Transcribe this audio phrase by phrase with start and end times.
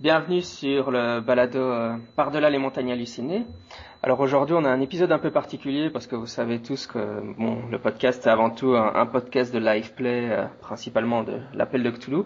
[0.00, 3.44] Bienvenue sur le balado euh, Par-delà les montagnes hallucinées.
[4.02, 7.20] Alors aujourd'hui, on a un épisode un peu particulier parce que vous savez tous que
[7.36, 11.82] bon, le podcast est avant tout un, podcast de live play, euh, principalement de l'appel
[11.82, 12.22] de Cthulhu.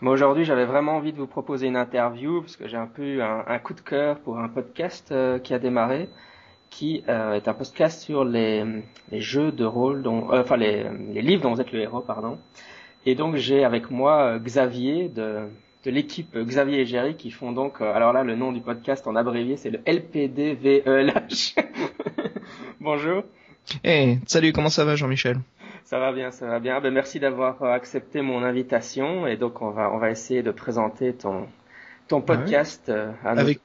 [0.00, 3.02] Mais aujourd'hui, j'avais vraiment envie de vous proposer une interview parce que j'ai un peu
[3.02, 6.08] eu un, coup de cœur pour un podcast euh, qui a démarré,
[6.70, 8.64] qui est un podcast sur les,
[9.10, 12.38] jeux de rôle, dont, enfin les livres dont vous êtes le héros, pardon.
[13.04, 15.48] Et donc j'ai avec moi Xavier de
[15.84, 19.06] de l'équipe Xavier et Jerry qui font donc, euh, alors là le nom du podcast
[19.06, 21.54] en abrévié c'est le LPDVELH.
[22.80, 23.24] Bonjour.
[23.84, 25.38] Hey, salut, comment ça va Jean-Michel?
[25.84, 26.80] Ça va bien, ça va bien.
[26.80, 30.50] Ben, merci d'avoir euh, accepté mon invitation et donc on va on va essayer de
[30.50, 31.46] présenter ton
[32.08, 33.60] ton podcast euh, à avec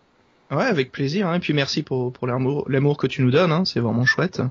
[0.51, 1.35] ouais avec plaisir hein.
[1.35, 3.65] et puis merci pour pour l'amour l'amour que tu nous donnes hein.
[3.65, 4.41] c'est vraiment chouette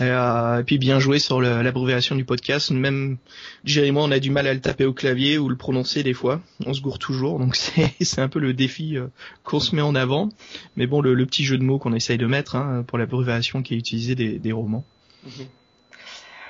[0.00, 2.70] euh, et, puis bien joué sur l'abréviation du podcast.
[2.70, 3.18] Même
[3.64, 6.02] Jerry et moi, on a du mal à le taper au clavier ou le prononcer
[6.02, 6.40] des fois.
[6.66, 7.56] On se gourre toujours, donc
[8.00, 9.08] c'est un peu le défi euh,
[9.44, 10.30] qu'on se met en avant.
[10.76, 13.74] Mais bon, le, petit jeu de mots qu'on essaye de mettre hein, pour l'abréviation qui
[13.74, 14.84] est utilisée des, romans.
[15.24, 15.46] Mhm.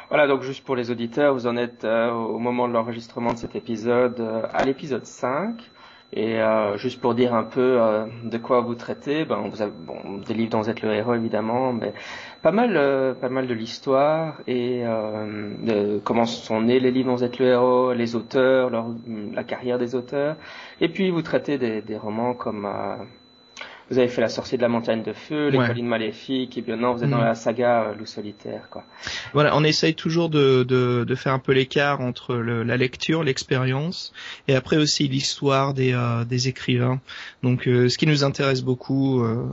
[0.09, 3.39] Voilà, donc juste pour les auditeurs, vous en êtes euh, au moment de l'enregistrement de
[3.39, 4.21] cet épisode
[4.53, 5.57] à l'épisode 5.
[6.15, 9.73] Et euh, juste pour dire un peu euh, de quoi vous traitez, ben vous avez
[10.27, 11.95] des livres dont vous êtes le héros évidemment, mais
[12.43, 17.17] pas mal, euh, pas mal de l'histoire et de comment sont nés les livres dont
[17.17, 20.37] vous êtes le héros, les auteurs, la carrière des auteurs,
[20.81, 22.67] et puis vous traitez des, des romans comme
[23.93, 26.77] vous avez fait la sorcier de la montagne de feu, les collines maléfiques, et bien
[26.77, 27.25] non, vous êtes dans mm.
[27.25, 28.85] la saga euh, loup solitaire, quoi.
[29.35, 33.23] Voilà, on essaye toujours de, de, de faire un peu l'écart entre le, la lecture,
[33.23, 34.13] l'expérience,
[34.49, 37.01] et après aussi l'histoire des, euh, des écrivains.
[37.43, 39.47] Donc, euh, ce qui nous intéresse beaucoup euh,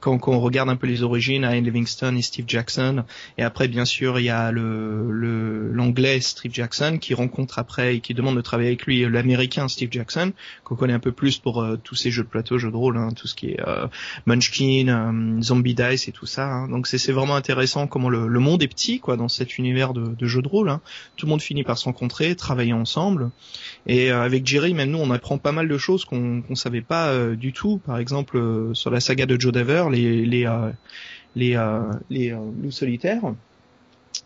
[0.00, 3.04] quand, quand, on regarde un peu les origines, Ian Livingstone et Steve Jackson,
[3.38, 8.00] et après, bien sûr, il y a le l'anglais Steve Jackson qui rencontre après et
[8.00, 10.32] qui demande de travailler avec lui l'américain Steve Jackson,
[10.64, 13.10] qu'on connaît un peu plus pour tous ces jeux de plateau, jeux de rôle, hein,
[13.14, 13.83] tout ce qui est euh,
[14.26, 16.46] Munchkin, euh, Zombie Dice et tout ça.
[16.46, 16.68] Hein.
[16.68, 20.26] Donc c'est vraiment intéressant comment le, monde est petit quoi dans cet univers de, de
[20.26, 20.68] jeux de rôle.
[20.68, 20.80] Hein.
[21.16, 23.30] Tout le monde finit par se rencontrer, travailler ensemble.
[23.86, 26.82] Et euh, avec Jerry, même nous, on apprend pas mal de choses qu'on qu'on savait
[26.82, 27.80] pas du tout.
[27.86, 30.48] Par exemple, sur la saga de Joe Daver, les les
[31.36, 31.58] les,
[32.10, 33.34] les loups solitaires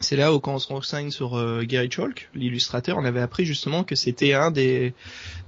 [0.01, 3.45] c'est là où quand on se renseigne sur euh, Gary Chalk, l'illustrateur, on avait appris
[3.45, 4.95] justement que c'était un des,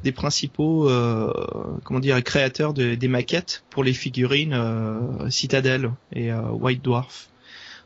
[0.02, 1.32] des principaux euh,
[1.84, 7.28] comment dire créateurs de, des maquettes pour les figurines euh, Citadel et euh, White Dwarf.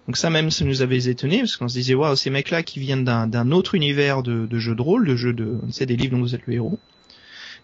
[0.06, 2.62] Donc ça même ça nous avait étonné parce qu'on se disait waouh ces mecs là
[2.62, 5.96] qui viennent d'un autre univers de, de jeux de rôle, de jeux de c'est des
[5.96, 6.78] livres dont vous êtes le héros.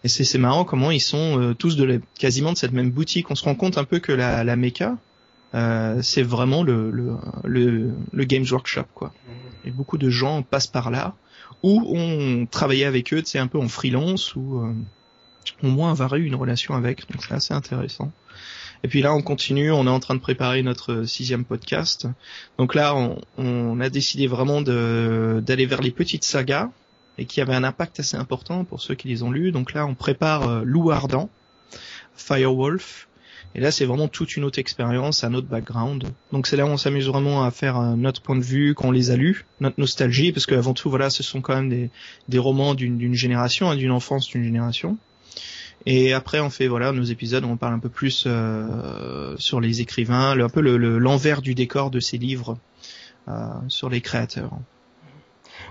[0.03, 3.29] Et c'est marrant comment ils sont tous de la, quasiment de cette même boutique.
[3.29, 4.95] On se rend compte un peu que la, la euh,
[5.53, 9.13] c'est vraiment le, le, le, Games Workshop quoi.
[9.27, 9.33] Mhm.
[9.65, 11.15] Et beaucoup de gens passent par là
[11.63, 14.73] ou ont travaillé avec eux, c'est un peu en freelance ou euh,
[15.63, 17.09] au moins avoir eu une relation avec.
[17.11, 18.11] Donc c'est assez intéressant.
[18.83, 22.07] Et puis là, on continue, on est en train de préparer notre sixième podcast.
[22.57, 26.69] Donc là, on, on a décidé vraiment d'aller vers les petites sagas
[27.19, 29.51] et qui avaient un impact assez important pour ceux qui les ont lus.
[29.51, 31.29] Donc là, on prépare euh, Loup Ardent,
[32.15, 33.07] Firewolf,
[33.53, 36.05] et là, c'est vraiment toute une autre expérience, un autre background.
[36.31, 38.91] Donc c'est là où on s'amuse vraiment à faire notre point de vue quand on
[38.91, 41.89] les a lus, notre nostalgie, parce qu'avant tout, voilà, ce sont quand même des,
[42.29, 44.97] des romans d'une génération, hein, d'une enfance d'une génération.
[45.85, 49.59] Et après, on fait voilà nos épisodes où on parle un peu plus euh, sur
[49.59, 52.57] les écrivains, un peu l'envers le, du décor de ces livres
[53.27, 54.51] euh, sur les créateurs.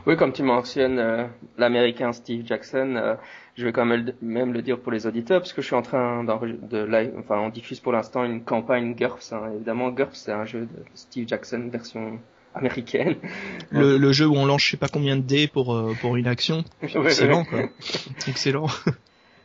[0.07, 1.27] Oui, comme tu mentionnes, euh,
[1.59, 3.15] l'américain Steve Jackson, euh,
[3.57, 6.25] je vais quand même, le dire pour les auditeurs, parce que je suis en train
[6.25, 9.33] de live, enfin, on diffuse pour l'instant une campagne GURPS.
[9.33, 9.51] Hein.
[9.55, 12.19] Évidemment, GURPS, c'est un jeu de Steve Jackson version
[12.55, 13.17] américaine.
[13.71, 16.17] Le, le jeu où on lance je sais pas combien de dés pour euh, pour
[16.17, 16.65] une action.
[16.83, 17.61] Excellent, quoi.
[18.27, 18.67] Excellent.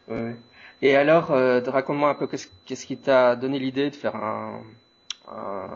[0.07, 0.35] Ouais.
[0.81, 4.61] Et alors, raconte-moi un peu qu'est-ce qui t'a donné l'idée de faire un,
[5.31, 5.67] un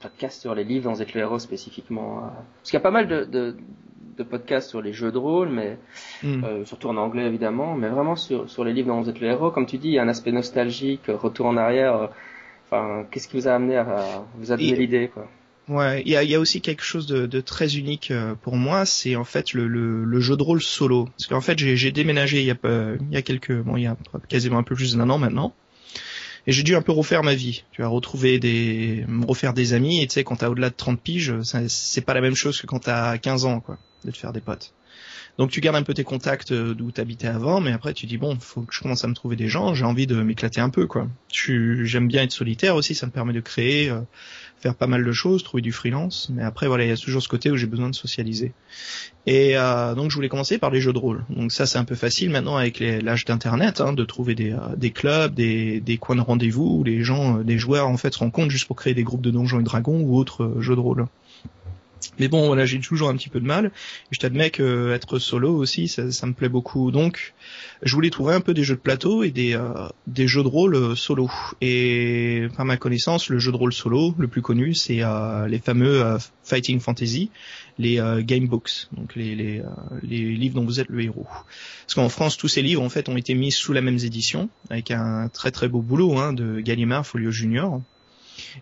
[0.00, 2.30] podcast sur les livres dans Z le héros spécifiquement.
[2.56, 3.56] Parce qu'il y a pas mal de, de,
[4.18, 5.78] de podcasts sur les jeux de rôle, mais
[6.22, 6.44] hmm.
[6.44, 9.28] euh, surtout en anglais évidemment, mais vraiment sur, sur les livres dont vous êtes le
[9.28, 9.50] héros.
[9.50, 11.94] Comme tu dis, il y a un aspect nostalgique, retour en arrière.
[11.96, 12.06] Euh,
[12.66, 15.28] enfin, qu'est-ce qui vous a amené à, vous a donné l'idée quoi?
[15.68, 18.56] Ouais, il y a, y a, aussi quelque chose de, de très unique euh, pour
[18.56, 21.04] moi, c'est en fait le, le, le, jeu de rôle solo.
[21.04, 23.86] Parce qu'en fait, j'ai déménagé il y a il y a quelques, bon, il y
[23.86, 23.96] a
[24.28, 25.54] quasiment un peu plus d'un an maintenant.
[26.46, 27.64] Et j'ai dû un peu refaire ma vie.
[27.72, 30.02] Tu vas retrouver des, refaire des amis.
[30.02, 31.34] Et tu sais, quand t'as au-delà de 30 piges,
[31.68, 34.40] c'est pas la même chose que quand t'as 15 ans, quoi de te faire des
[34.40, 34.72] potes.
[35.38, 38.06] Donc tu gardes un peu tes contacts euh, d'où tu habitais avant, mais après tu
[38.06, 40.60] dis bon, faut que je commence à me trouver des gens, j'ai envie de m'éclater
[40.60, 41.08] un peu quoi.
[41.30, 44.00] J'aime bien être solitaire aussi, ça me permet de créer, euh,
[44.60, 47.22] faire pas mal de choses, trouver du freelance, mais après voilà, il y a toujours
[47.22, 48.52] ce côté où j'ai besoin de socialiser.
[49.26, 51.24] Et euh, donc je voulais commencer par les jeux de rôle.
[51.30, 54.90] Donc ça c'est un peu facile maintenant avec l'âge d'internet, hein, de trouver des, des
[54.90, 58.50] clubs, des, des coins de rendez-vous où les gens, des joueurs en fait se rencontrent
[58.50, 61.06] juste pour créer des groupes de donjons et dragons ou autres jeux de rôle.
[62.18, 63.70] Mais bon, voilà, j'ai toujours un petit peu de mal.
[64.10, 66.90] Je t'admets que être solo aussi, ça, ça, me plaît beaucoup.
[66.90, 67.34] Donc,
[67.82, 70.48] je voulais trouver un peu des jeux de plateau et des, euh, des jeux de
[70.48, 71.30] rôle euh, solo.
[71.60, 75.58] Et par ma connaissance, le jeu de rôle solo le plus connu, c'est euh, les
[75.58, 77.30] fameux Fighting Fantasy,
[77.78, 79.62] les game books, donc les, les,
[80.02, 81.26] les, livres dont vous êtes le héros.
[81.86, 84.48] Parce qu'en France, tous ces livres en fait ont été mis sous la même édition,
[84.70, 87.80] avec un très très beau boulot hein, de Gallimard Folio Junior.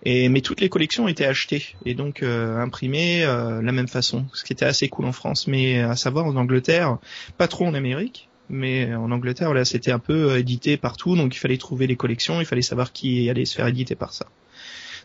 [0.04, 4.26] Et mais toutes les collections étaient achetées et donc euh, imprimées euh, la même façon,
[4.32, 5.46] ce qui était assez cool en France.
[5.46, 6.98] Mais à savoir en Angleterre,
[7.38, 11.34] pas trop en Amérique, mais en Angleterre, là, c'était un peu euh, édité partout, donc
[11.34, 14.26] il fallait trouver les collections, il fallait savoir qui allait se faire éditer par ça.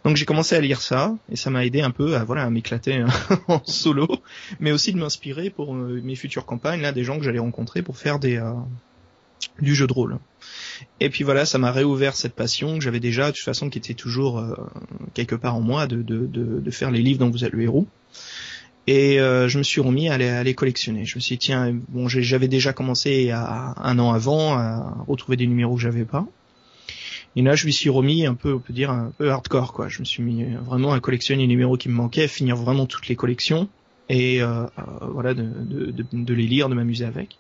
[0.03, 2.49] Donc j'ai commencé à lire ça et ça m'a aidé un peu à voilà à
[2.49, 3.03] m'éclater
[3.47, 4.07] en solo,
[4.59, 7.97] mais aussi de m'inspirer pour mes futures campagnes là des gens que j'allais rencontrer pour
[7.97, 8.41] faire des
[9.59, 10.17] du jeu de rôle.
[10.99, 13.77] Et puis voilà, ça m'a réouvert cette passion que j'avais déjà, de toute façon, qui
[13.77, 14.55] était toujours euh,
[15.13, 17.63] quelque part en moi, de, de, de, de, faire les livres dont vous êtes le
[17.63, 17.87] héros.
[18.87, 21.05] Et euh, je me suis remis à les, à les, collectionner.
[21.05, 25.37] Je me suis dit, tiens, bon, j'avais déjà commencé à, un an avant à retrouver
[25.37, 26.25] des numéros que j'avais pas.
[27.35, 29.87] Et là, je me suis remis un peu, on peut dire, un peu hardcore, quoi.
[29.87, 33.07] Je me suis mis vraiment à collectionner les numéros qui me manquaient, finir vraiment toutes
[33.07, 33.69] les collections
[34.09, 34.65] et euh,
[35.01, 37.37] voilà, de, de, de, les lire, de m'amuser avec.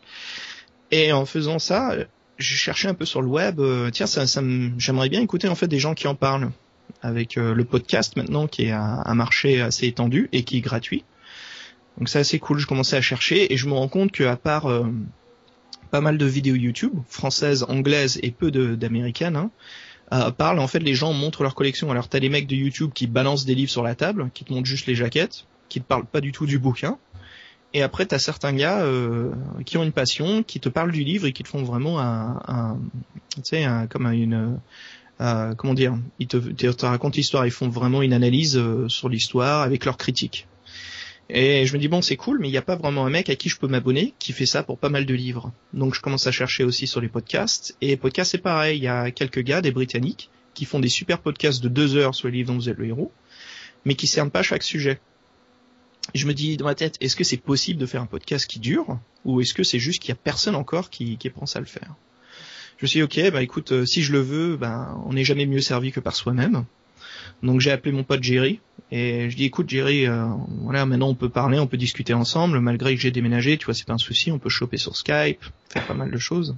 [0.91, 1.95] Et en faisant ça,
[2.41, 3.59] je cherchais un peu sur le web.
[3.59, 4.25] Euh, tiens, ça,
[4.77, 6.51] j'aimerais bien écouter en fait des gens qui en parlent
[7.01, 10.61] avec euh, le podcast maintenant qui est un, un, marché assez étendu et qui est
[10.61, 11.03] gratuit.
[11.97, 12.57] Donc c'est assez cool.
[12.59, 14.85] Je commençais à chercher et je me rends compte qu'à part euh,
[15.89, 20.95] pas mal de vidéos YouTube françaises, anglaises et peu d'américaines, hein, parlent en fait les
[20.95, 21.91] gens montrent leur collection.
[21.91, 24.53] Alors t'as des mecs de YouTube qui balancent des livres sur la table, qui te
[24.53, 26.97] montrent juste les jaquettes, qui te parlent pas du tout du bouquin.
[27.73, 29.31] Et après, tu as certains gars euh,
[29.65, 32.41] qui ont une passion, qui te parlent du livre et qui te font vraiment un,
[32.47, 32.79] un
[33.35, 34.59] tu sais, un, comme une,
[35.21, 39.07] euh, comment dire, ils te, te racontent l'histoire, ils font vraiment une analyse euh, sur
[39.07, 40.47] l'histoire avec leurs critiques.
[41.29, 43.29] Et je me dis bon, c'est cool, mais il n'y a pas vraiment un mec
[43.29, 45.53] à qui je peux m'abonner qui fait ça pour pas mal de livres.
[45.73, 47.77] Donc je commence à chercher aussi sur les podcasts.
[47.79, 48.79] Et podcasts, c'est pareil.
[48.79, 52.15] Il y a quelques gars, des Britanniques, qui font des super podcasts de deux heures
[52.15, 53.13] sur les livres dont vous êtes le héros,
[53.85, 54.99] mais qui cernent pas chaque sujet
[56.13, 58.59] je me dis dans ma tête, est-ce que c'est possible de faire un podcast qui
[58.59, 61.65] dure ou est-ce que c'est juste qu'il y a personne encore qui, pense à le
[61.65, 61.95] faire?
[62.77, 65.23] Je me suis dit, ok, bah écoute, euh, si je le veux, ben on n'est
[65.23, 66.65] jamais mieux servi que par soi-même.
[67.43, 68.59] Donc j'ai appelé mon pote Jerry
[68.91, 70.25] et je dis écoute Jerry, euh,
[70.63, 73.73] voilà maintenant on peut parler, on peut discuter ensemble malgré que j'ai déménagé, tu vois
[73.73, 76.55] c'est pas un souci, on peut choper sur Skype, faire pas mal de choses.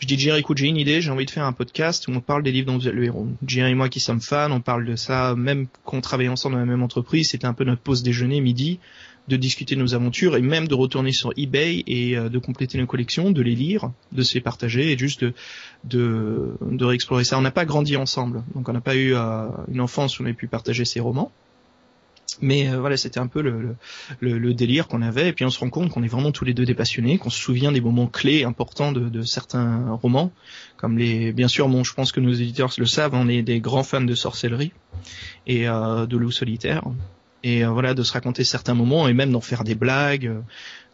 [0.00, 2.20] Je dis Jerry, écoute, j'ai une idée, j'ai envie de faire un podcast où on
[2.20, 3.28] parle des livres dont vous êtes le héros.
[3.46, 6.54] Jerry et moi qui sommes fans, on parle de ça, même quand on travaille ensemble
[6.54, 8.80] dans la même entreprise, c'était un peu notre pause déjeuner midi,
[9.28, 12.78] de discuter de nos aventures et même de retourner sur eBay et euh, de compléter
[12.78, 15.34] nos collections, de les lire, de se les partager et juste de,
[15.84, 17.36] de, de réexplorer ça.
[17.36, 20.26] On n'a pas grandi ensemble, donc on n'a pas eu euh, une enfance où on
[20.26, 21.30] a pu partager ses romans.
[22.42, 23.76] Mais euh, voilà, c'était un peu le,
[24.20, 25.28] le, le délire qu'on avait.
[25.28, 27.30] Et puis on se rend compte qu'on est vraiment tous les deux des passionnés, qu'on
[27.30, 30.32] se souvient des moments clés importants de, de, certains romans,
[30.76, 31.32] comme les.
[31.32, 34.00] Bien sûr, bon, je pense que nos éditeurs le savent, on est des grands fans
[34.00, 34.72] de sorcellerie
[35.46, 36.82] et euh, de loup solitaire.
[37.42, 40.40] Et euh, voilà, de se raconter certains moments et même d'en faire des blagues, euh,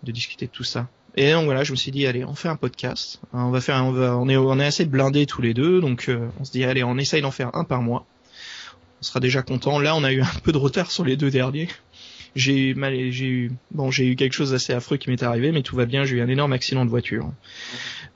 [0.02, 0.88] de discuter de tout ça.
[1.16, 3.20] Et donc voilà, je me suis dit allez, on fait un podcast.
[3.32, 6.10] On va faire, on, va, on est, on est assez blindés tous les deux, donc
[6.38, 8.04] on se dit allez, on essaye d'en faire un par mois
[9.06, 9.78] sera déjà content.
[9.78, 11.68] Là, on a eu un peu de retard sur les deux derniers.
[12.34, 15.62] J'ai mal, j'ai eu, bon, j'ai eu quelque chose d'assez affreux qui m'est arrivé, mais
[15.62, 16.04] tout va bien.
[16.04, 17.32] J'ai eu un énorme accident de voiture,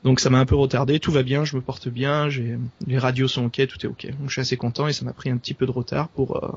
[0.04, 1.00] donc ça m'a un peu retardé.
[1.00, 4.08] Tout va bien, je me porte bien, j'ai, les radios sont ok, tout est ok.
[4.18, 6.36] Donc je suis assez content et ça m'a pris un petit peu de retard pour
[6.36, 6.50] euh,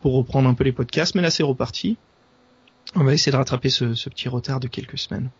[0.00, 1.96] pour reprendre un peu les podcasts, mais là c'est reparti.
[2.94, 5.30] On va essayer de rattraper ce, ce petit retard de quelques semaines.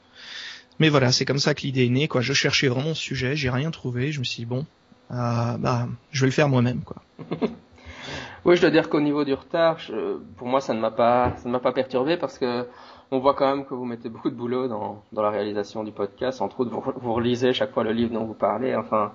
[0.80, 2.08] Mais voilà, c'est comme ça que l'idée est née.
[2.08, 4.10] Quoi, je cherchais vraiment ce sujet, j'ai rien trouvé.
[4.10, 4.66] Je me suis dit bon,
[5.10, 7.02] euh, bah, je vais le faire moi-même, quoi.
[8.46, 9.76] Oui, je dois dire qu'au niveau du retard,
[10.36, 12.64] pour moi, ça ne m'a pas, ça ne m'a pas perturbé parce que
[13.10, 15.90] on voit quand même que vous mettez beaucoup de boulot dans, dans la réalisation du
[15.90, 16.40] podcast.
[16.40, 18.76] Entre autres, vous, relisez chaque fois le livre dont vous parlez.
[18.76, 19.12] Enfin,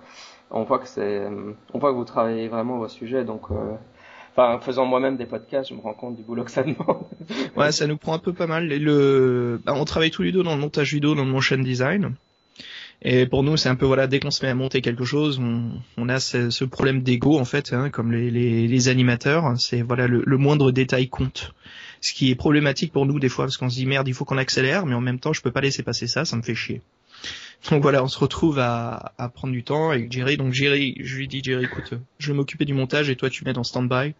[0.49, 1.29] on voit que c'est,
[1.73, 3.23] on voit que vous travaillez vraiment au sujet.
[3.23, 3.75] Donc, euh,
[4.35, 7.05] enfin, faisant moi-même des podcasts, je me rends compte du boulot que ça demande.
[7.55, 8.67] ouais, ça nous prend un peu pas mal.
[8.67, 12.15] Le, bah, on travaille tous les deux dans le montage vidéo, dans le motion design.
[13.03, 15.39] Et pour nous, c'est un peu voilà, dès qu'on se met à monter quelque chose,
[15.39, 19.53] on, on a ce, ce problème d'ego en fait, hein, comme les, les, les animateurs.
[19.57, 21.53] C'est voilà, le, le, moindre détail compte.
[21.99, 24.25] Ce qui est problématique pour nous des fois, parce qu'on se dit merde, il faut
[24.25, 26.55] qu'on accélère, mais en même temps, je peux pas laisser passer ça, ça me fait
[26.55, 26.81] chier.
[27.69, 30.37] Donc voilà, on se retrouve à, à prendre du temps avec Jerry.
[30.37, 33.43] Donc Jerry, je lui dis Jerry, écoute, je vais m'occuper du montage et toi tu
[33.45, 34.13] mets en stand-by.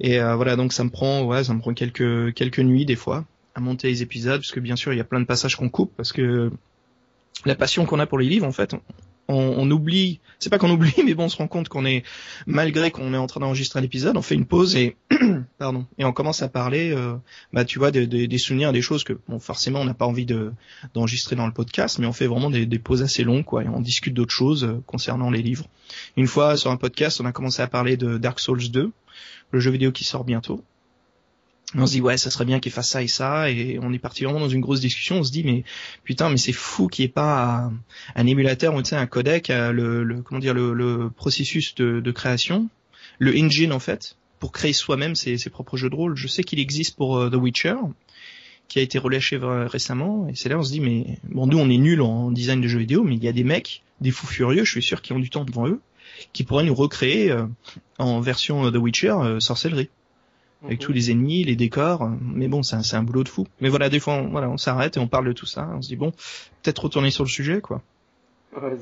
[0.00, 2.96] Et euh, voilà, donc ça me prend, ouais, ça me prend quelques quelques nuits des
[2.96, 5.56] fois à monter les épisodes, parce que bien sûr il y a plein de passages
[5.56, 6.50] qu'on coupe, parce que
[7.44, 8.74] la passion qu'on a pour les livres, en fait,
[9.28, 12.04] on, on oublie, c'est pas qu'on oublie, mais bon, on se rend compte qu'on est,
[12.46, 14.96] malgré qu'on est en train d'enregistrer un épisode, on fait une pause et,
[15.58, 17.14] pardon, et on commence à parler, euh,
[17.52, 20.52] bah tu vois, des, souvenirs, des choses que, bon, forcément, on n'a pas envie de
[20.94, 23.68] d'enregistrer dans le podcast, mais on fait vraiment des, des pauses assez longues, quoi, et
[23.68, 25.66] on discute d'autres choses euh, concernant les livres.
[26.16, 28.90] Une fois sur un podcast, on a commencé à parler de Dark Souls 2,
[29.50, 30.64] le jeu vidéo qui sort bientôt
[31.74, 33.98] on se dit ouais ça serait bien qu'il fasse ça et ça et on est
[33.98, 35.18] parti vraiment dans une grosse discussion.
[35.20, 35.64] On se dit mais
[36.04, 37.70] putain mais c'est fou qu'il n'y ait pas
[38.14, 42.00] un, émulateur ou tu sais un codec le, le, comment dire le, le processus de,
[42.00, 42.68] de, création
[43.18, 46.16] le engine en fait pour créer soi-même ses, ses, propres jeux de rôle.
[46.16, 47.76] Je sais qu'il existe pour uh, The Witcher
[48.68, 51.68] qui a été relâché récemment et c'est là on se dit mais bon nous on
[51.68, 54.26] est nuls en design de jeux vidéo mais il y a des mecs des fous
[54.26, 55.80] furieux je suis sûr qui ont du temps devant eux
[56.32, 57.44] qui pourraient nous recréer euh,
[57.98, 59.90] en version The Witcher euh, sorcellerie
[60.64, 62.08] avec tous les ennemis, les décors.
[62.20, 63.46] Mais bon, c'est un, un, boulot de fou.
[63.60, 65.68] Mais voilà, des fois, on, voilà, on s'arrête et on parle de tout ça.
[65.74, 66.12] On se dit bon,
[66.62, 67.82] peut-être retourner sur le sujet, quoi.
[68.60, 68.76] Ouais.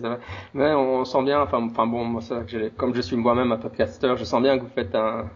[0.52, 2.42] Mais on sent bien, enfin, enfin bon, moi, ça,
[2.76, 5.30] comme je suis moi-même un podcaster, je sens bien que vous faites un,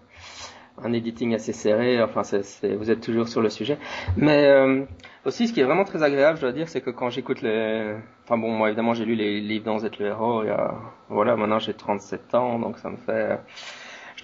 [0.82, 2.02] un editing assez serré.
[2.02, 3.78] Enfin, c'est, c'est, vous êtes toujours sur le sujet.
[4.16, 4.84] Mais euh,
[5.24, 7.94] aussi, ce qui est vraiment très agréable, je dois dire, c'est que quand j'écoute les,
[8.24, 10.42] enfin bon, moi évidemment, j'ai lu les livres dans être le héros.
[10.42, 10.74] Il y a,
[11.08, 13.38] voilà, maintenant j'ai 37 ans, donc ça me fait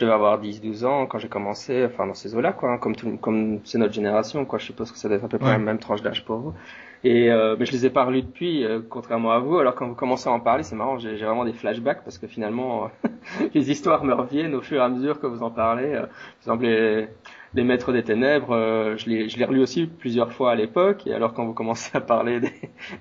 [0.00, 3.16] devais avoir 10-12 ans quand j'ai commencé, enfin dans ces eaux-là, quoi, hein, comme tout,
[3.18, 4.58] comme c'est notre génération, quoi.
[4.58, 5.58] Je suppose que ça doit être à peu près ouais.
[5.58, 6.54] la même tranche d'âge pour vous.
[7.02, 9.58] Et euh, mais je les ai pas relus depuis, euh, contrairement à vous.
[9.58, 12.26] Alors quand vous commencez à en parler, c'est marrant, j'ai vraiment des flashbacks parce que
[12.26, 12.90] finalement,
[13.54, 15.94] les histoires me reviennent au fur et à mesure que vous en parlez.
[15.94, 17.08] Euh, par exemple, les,
[17.54, 21.06] les Maîtres des Ténèbres, euh, je l'ai je l'ai relu aussi plusieurs fois à l'époque.
[21.06, 22.52] Et alors quand vous commencez à parler des,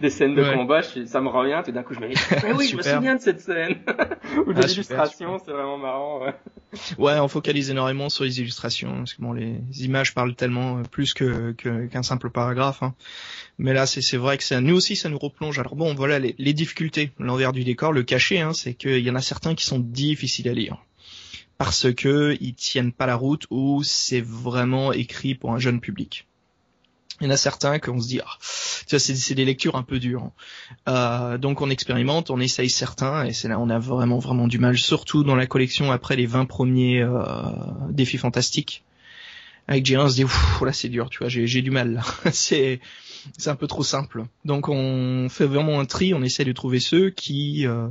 [0.02, 0.56] des scènes de ouais.
[0.56, 1.62] combat, je, ça me revient.
[1.64, 3.76] Tout d'un coup, je me dis, mais oui, je me souviens de cette scène.
[4.48, 6.22] Ou de ah, l'illustration, c'est vraiment marrant.
[6.22, 6.34] Ouais.
[6.98, 11.14] Ouais, on focalise énormément sur les illustrations parce que bon, les images parlent tellement plus
[11.14, 12.84] que qu'un qu simple paragraphe.
[12.84, 12.96] Hein.
[13.58, 15.60] Mais là, c'est vrai que ça, nous aussi, ça nous replonge.
[15.60, 19.10] Alors bon, voilà les, les difficultés, l'envers du décor, le cachet, hein, c'est qu'il y
[19.10, 20.78] en a certains qui sont difficiles à lire
[21.60, 26.29] parce que ils tiennent pas la route ou c'est vraiment écrit pour un jeune public.
[27.22, 28.38] Il y en a certains qu'on se dit, ah,
[28.88, 30.32] tu vois, c'est des lectures un peu dures.
[30.88, 34.58] Euh, donc on expérimente, on essaye certains, et c'est là on a vraiment vraiment du
[34.58, 37.22] mal, surtout dans la collection après les 20 premiers euh,
[37.90, 38.84] défis fantastiques.
[39.68, 40.26] Avec Jérôme, on se dit,
[40.66, 42.80] là c'est dur, tu vois, j'ai du mal c'est
[43.38, 44.26] c'est un peu trop simple.
[44.46, 47.88] Donc on fait vraiment un tri, on essaie de trouver ceux qui, euh,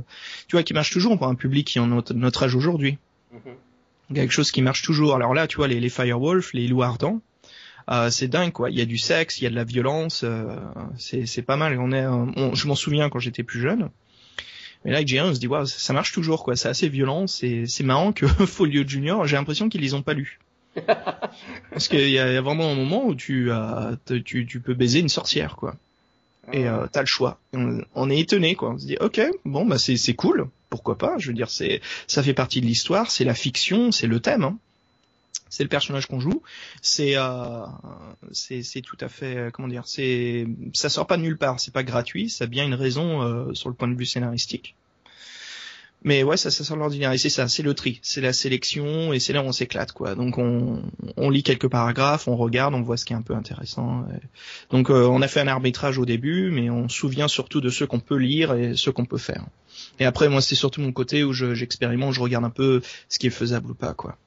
[0.47, 2.97] tu vois, qui marchent toujours pour un public qui en notre, notre âge aujourd'hui.
[3.31, 4.15] Mmh.
[4.15, 5.15] Quelque chose qui marche toujours.
[5.15, 7.21] Alors là, tu vois, les, les Firewolf, les loups ardents,
[7.89, 8.69] euh, c'est dingue quoi.
[8.69, 10.55] Il y a du sexe, il y a de la violence, euh,
[10.97, 11.79] c'est pas mal.
[11.79, 13.89] On est, on, je m'en souviens quand j'étais plus jeune.
[14.85, 16.55] Mais là, avec J1, on se dit, waouh, ça marche toujours quoi.
[16.55, 20.39] C'est assez violent, c'est marrant que Folio Junior, j'ai l'impression qu'ils les ont pas lus.
[20.85, 25.09] Parce qu'il y a vraiment un moment où tu, euh, tu, tu peux baiser une
[25.09, 25.75] sorcière quoi.
[26.51, 27.39] Et euh, t'as le choix.
[27.53, 28.71] On, on, est étonné quoi.
[28.71, 30.47] On se dit ok, bon bah c'est c'est cool.
[30.69, 31.15] Pourquoi pas?
[31.17, 34.43] Je veux dire c'est ça fait partie de l'histoire, c'est la fiction, c'est le thème.
[34.43, 34.57] Hein.
[35.49, 36.41] C'est le personnage qu'on joue.
[36.81, 37.65] C'est euh,
[38.31, 39.83] c'est tout à fait euh, comment dire.
[39.85, 41.59] C'est ça sort pas de nulle part.
[41.59, 42.29] C'est pas gratuit.
[42.29, 44.75] Ça a bien une raison euh, sur le point de vue scénaristique.
[46.03, 47.11] Mais ouais, ça, ça sort de l'ordinaire.
[47.11, 49.91] Et c'est ça, c'est le tri, c'est la sélection, et c'est là où on s'éclate,
[49.91, 50.15] quoi.
[50.15, 50.81] Donc on,
[51.17, 54.05] on lit quelques paragraphes, on regarde, on voit ce qui est un peu intéressant.
[54.69, 57.69] Donc euh, on a fait un arbitrage au début, mais on se souvient surtout de
[57.69, 59.45] ceux qu'on peut lire et ceux qu'on peut faire.
[59.99, 63.19] Et après, moi, c'est surtout mon côté où j'expérimente, je, je regarde un peu ce
[63.19, 64.17] qui est faisable ou pas, quoi.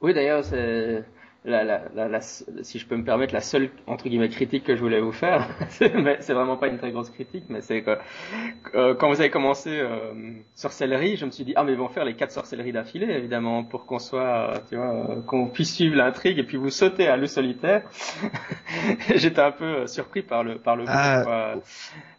[0.00, 0.56] Oui, d'ailleurs, c'est
[0.96, 1.02] la,
[1.48, 4.80] la, la, la, si je peux me permettre, la seule entre guillemets critique que je
[4.80, 5.88] voulais vous faire, c'est
[6.32, 7.98] vraiment pas une très grosse critique, mais c'est que
[8.74, 10.12] euh, quand vous avez commencé euh,
[10.54, 13.64] sorcellerie, je me suis dit ah mais ils vont faire les quatre sorcelleries d'affilée évidemment
[13.64, 17.16] pour qu'on soit, tu vois, euh, qu'on puisse suivre l'intrigue et puis vous sautez à
[17.16, 17.82] le solitaire.
[19.14, 21.54] J'étais un peu surpris par le par le ah.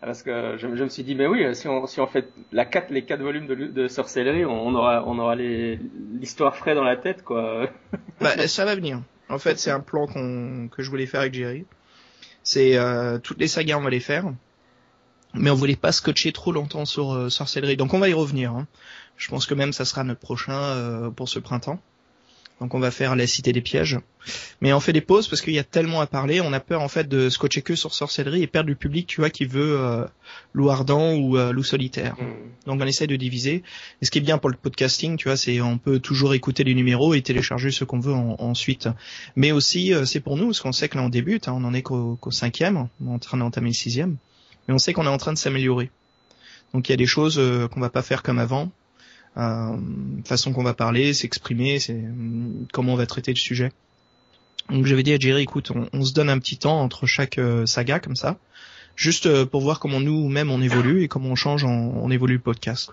[0.01, 2.65] parce que je, je, me suis dit mais oui si on si on fait la
[2.65, 6.97] quatre les quatre volumes de, de sorcellerie, on, aura on aura l'histoire frais dans la
[6.97, 7.67] tête quoi.
[8.19, 9.01] bah, ça va venir.
[9.29, 11.65] En fait, c'est un plan qu'on que je voulais faire avec Jerry.
[12.43, 14.25] C'est euh, toutes les sagas, on va les faire,
[15.33, 17.77] mais on voulait pas scotcher trop longtemps sur euh, sorcellerie.
[17.77, 18.53] Donc on va y revenir.
[18.53, 18.67] Hein.
[19.17, 21.79] Je pense que même ça sera notre prochain euh, pour ce printemps.
[22.59, 23.99] Donc on va faire la cité des pièges.
[24.61, 26.81] Mais on fait des pauses parce qu'il y a tellement à parler, on a peur
[26.81, 29.79] en fait de scotcher que sur sorcellerie et perdre le public, tu vois, qui veut
[29.79, 30.05] euh,
[30.53, 32.15] loup ardent ou euh, loup solitaire.
[32.19, 32.69] Hmm.
[32.69, 33.63] Donc on essaie de diviser.
[34.01, 36.63] Et ce qui est bien pour le podcasting, tu vois, c'est on peut toujours écouter
[36.63, 38.89] les numéros et télécharger ce qu'on veut ensuite.
[39.35, 41.63] Mais aussi euh, c'est pour nous, parce qu'on sait que là on débute, hein, on
[41.63, 44.17] en est qu'au cinquième, on est en train d'entamer le sixième,
[44.67, 45.91] mais on sait qu'on est en train de s'améliorer.
[46.73, 48.71] Donc il y a des choses euh, qu'on va pas faire comme avant
[49.35, 52.03] façon qu'on va parler, s'exprimer, c'est
[52.73, 53.71] comment on va traiter le sujet.
[54.69, 57.65] Donc j'avais dit à Jerry, écoute, on, se donne un petit temps entre chaque euh,
[57.65, 58.37] saga comme ça,
[58.95, 62.39] juste euh, pour voir comment nous-mêmes on évolue et comment on change, on, évolue le
[62.39, 62.91] podcast.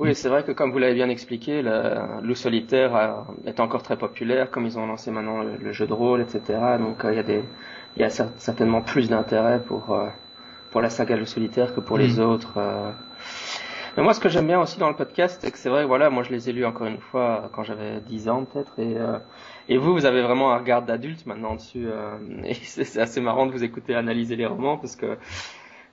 [0.00, 4.50] Oui, c'est vrai que comme vous l'avez bien expliqué, le, solitaire est encore très populaire,
[4.50, 6.58] comme ils ont lancé maintenant le, jeu de rôle, etc.
[6.80, 7.44] Donc euh, il y a des,
[7.96, 9.96] il y a certainement plus d'intérêt pour
[10.72, 12.18] pour la saga le solitaire que pour les mm.
[12.20, 12.58] autres.
[13.96, 16.10] Mais moi, ce que j'aime bien aussi dans le podcast, c'est que c'est vrai, voilà,
[16.10, 19.18] moi je les ai lus encore une fois quand j'avais 10 ans peut-être, et, euh,
[19.68, 23.46] et vous, vous avez vraiment un regard d'adulte maintenant dessus, euh, et c'est assez marrant
[23.46, 25.16] de vous écouter analyser les romans parce que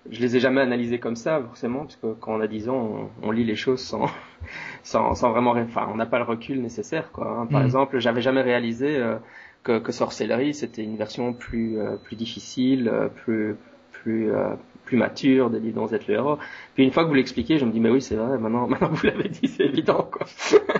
[0.10, 3.12] je les ai jamais analysés comme ça, forcément, parce que quand on a 10 ans,
[3.22, 4.08] on, lit les choses sans,
[4.84, 7.29] sans, sans vraiment, enfin, on n'a pas le recul nécessaire, quoi.
[7.29, 7.46] Hein.
[7.46, 7.65] Par mm.
[7.65, 9.17] exemple, j'avais jamais réalisé euh,
[9.63, 12.91] que, que sorcellerie, c'était une version plus, euh, plus difficile,
[13.24, 13.55] plus,
[13.91, 14.31] plus,
[14.91, 16.38] plus mature des livres dont vous le héros.
[16.75, 18.89] Puis une fois que vous l'expliquez, je me dis mais oui c'est vrai, maintenant, maintenant
[18.89, 20.27] vous l'avez dit, c'est évident quoi.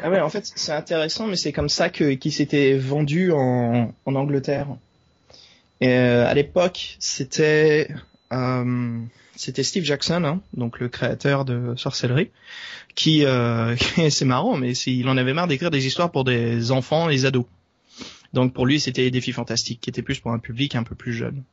[0.04, 3.94] ah ouais, en fait c'est intéressant, mais c'est comme ça que qui s'était vendu en,
[4.06, 4.68] en Angleterre.
[5.80, 7.88] Et euh, à l'époque, c'était
[8.34, 9.00] euh,
[9.38, 12.32] c'était Steve Jackson, hein, donc le créateur de sorcellerie,
[12.94, 13.78] qui euh,
[14.10, 17.46] c'est marrant, mais il en avait marre d'écrire des histoires pour des enfants des ados.
[18.34, 20.96] Donc pour lui, c'était des défis fantastiques, qui étaient plus pour un public un peu
[20.96, 21.44] plus jeune.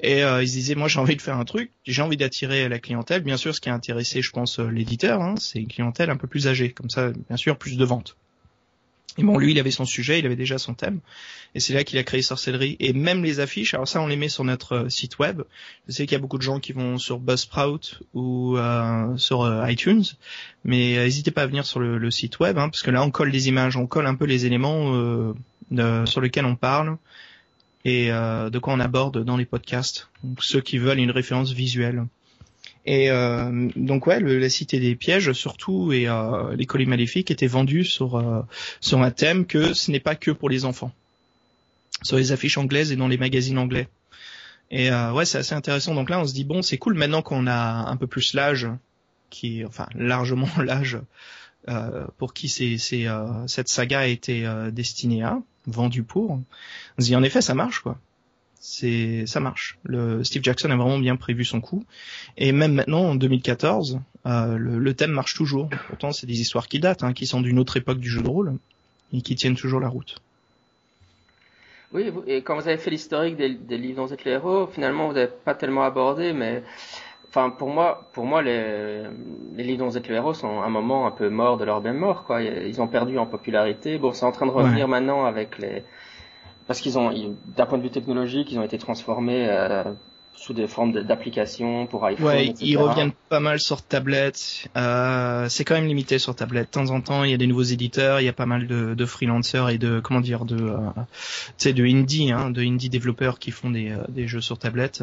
[0.00, 2.68] Et euh, ils se disaient, moi j'ai envie de faire un truc, j'ai envie d'attirer
[2.68, 3.22] la clientèle.
[3.22, 6.16] Bien sûr, ce qui a intéressé, je pense, euh, l'éditeur, hein, c'est une clientèle un
[6.16, 8.16] peu plus âgée, comme ça, bien sûr, plus de ventes.
[9.16, 10.98] Et bon, lui, il avait son sujet, il avait déjà son thème,
[11.54, 12.76] et c'est là qu'il a créé Sorcellerie.
[12.80, 15.42] Et même les affiches, alors ça, on les met sur notre euh, site web.
[15.86, 19.68] Je sais qu'il y a beaucoup de gens qui vont sur Buzzsprout ou euh, sur
[19.68, 20.04] iTunes,
[20.64, 23.30] mais n'hésitez pas à venir sur le, site web, hein, parce que là, on colle
[23.30, 25.34] des images, on colle un peu les éléments
[26.06, 26.98] sur lesquels on parle
[27.84, 30.08] et euh, de quoi on aborde dans les podcasts.
[30.22, 32.06] Donc, ceux qui veulent une référence visuelle.
[32.86, 37.30] Et euh, donc ouais, le, la cité des pièges surtout et euh, les colis maléfiques
[37.30, 38.42] étaient vendus sur euh,
[38.80, 40.92] sur un thème que ce n'est pas que pour les enfants,
[42.02, 43.88] sur les affiches anglaises et dans les magazines anglais.
[44.70, 45.94] Et euh, ouais, c'est assez intéressant.
[45.94, 48.68] Donc là, on se dit bon, c'est cool maintenant qu'on a un peu plus l'âge,
[49.30, 50.98] qui enfin largement l'âge
[52.18, 53.06] pour qui c'est, c'est
[53.46, 56.40] cette saga a été destinée à vendu pour.
[56.98, 57.98] En effet ça marche quoi.
[58.60, 59.78] C'est ça marche.
[59.82, 61.84] Le Steve Jackson a vraiment bien prévu son coup
[62.38, 65.68] et même maintenant en 2014 euh, le, thème marche toujours.
[65.88, 68.28] Pourtant c'est des histoires qui datent, hein, qui sont d'une autre époque du jeu de
[68.28, 68.54] rôle
[69.12, 70.16] et qui tiennent toujours la route.
[71.92, 75.08] Oui, et quand vous avez fait l'historique des, livres dont vous êtes les héros, finalement
[75.08, 76.62] vous n'avez pas tellement abordé, mais
[77.34, 79.02] enfin pour moi, pour moi les,
[79.56, 82.24] les vous êtes le héros sont un moment un peu mort de leur bien mort
[82.24, 82.42] quoi.
[82.42, 83.98] Ils ont perdu en popularité.
[83.98, 85.82] Bon, c'est en train de revenir maintenant avec les
[86.66, 87.12] parce qu'ils ont
[87.56, 89.84] d'un point de vue technologique, ils ont été transformés euh,
[90.32, 92.26] sous des formes d'applications pour iPhone.
[92.26, 94.68] Ouais, ils reviennent pas mal sur tablette.
[94.76, 96.68] Euh, c'est quand même limité sur tablette.
[96.68, 98.66] De temps en temps, il y a des nouveaux éditeurs, il y a pas mal
[98.66, 103.38] de, de freelancers et de comment dire de, euh, de indie, hein, de indie développeurs
[103.38, 105.02] qui font des, des jeux sur tablette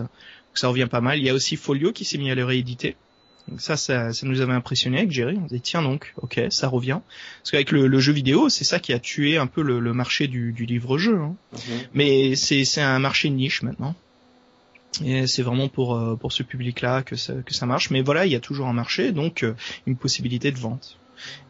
[0.54, 1.18] ça revient pas mal.
[1.20, 2.96] Il y a aussi Folio qui s'est mis à le rééditer.
[3.48, 5.38] Donc ça, ça, ça, nous avait impressionné avec Jerry.
[5.38, 7.00] On dit tiens donc, ok, ça revient.
[7.40, 10.52] Parce qu'avec le, jeu vidéo, c'est ça qui a tué un peu le, marché du,
[10.54, 11.18] livre-jeu.
[11.18, 11.36] Hein.
[11.54, 11.60] Mhm.
[11.94, 13.96] Mais c'est un marché niche maintenant.
[15.04, 17.92] Et c'est vraiment pour euh, pour ce public-là que ça, que ça marche.
[17.92, 19.54] Mais voilà, il y a toujours un marché, donc euh,
[19.88, 20.98] une possibilité de vente.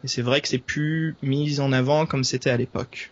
[0.04, 3.10] Et c'est vrai que c'est plus mis en avant comme c'était à l'époque.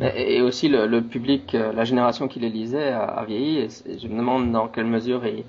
[0.00, 3.58] Et aussi le, public, euh, la génération qui les lisait a, vieilli.
[3.58, 5.44] Et je me demande dans quelle mesure il,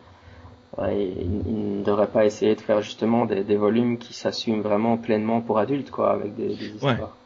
[0.77, 5.89] ne devrait pas essayer de faire justement des, volumes qui s'assument vraiment pleinement pour adultes,
[5.89, 7.17] quoi, avec des, histoires.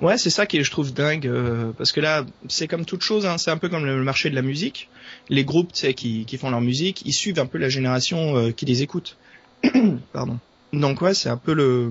[0.00, 3.26] Ouais, c'est ça qui je trouve dingue, euh, parce que là, c'est comme toute chose,
[3.26, 4.88] hein, c'est un peu comme le marché de la musique.
[5.28, 8.36] Les groupes, tu sais, qui, qui font leur musique, ils suivent un peu la génération
[8.36, 9.16] euh, qui les écoute.
[10.12, 10.38] Pardon.
[10.72, 11.90] Donc ouais, c'est un peu le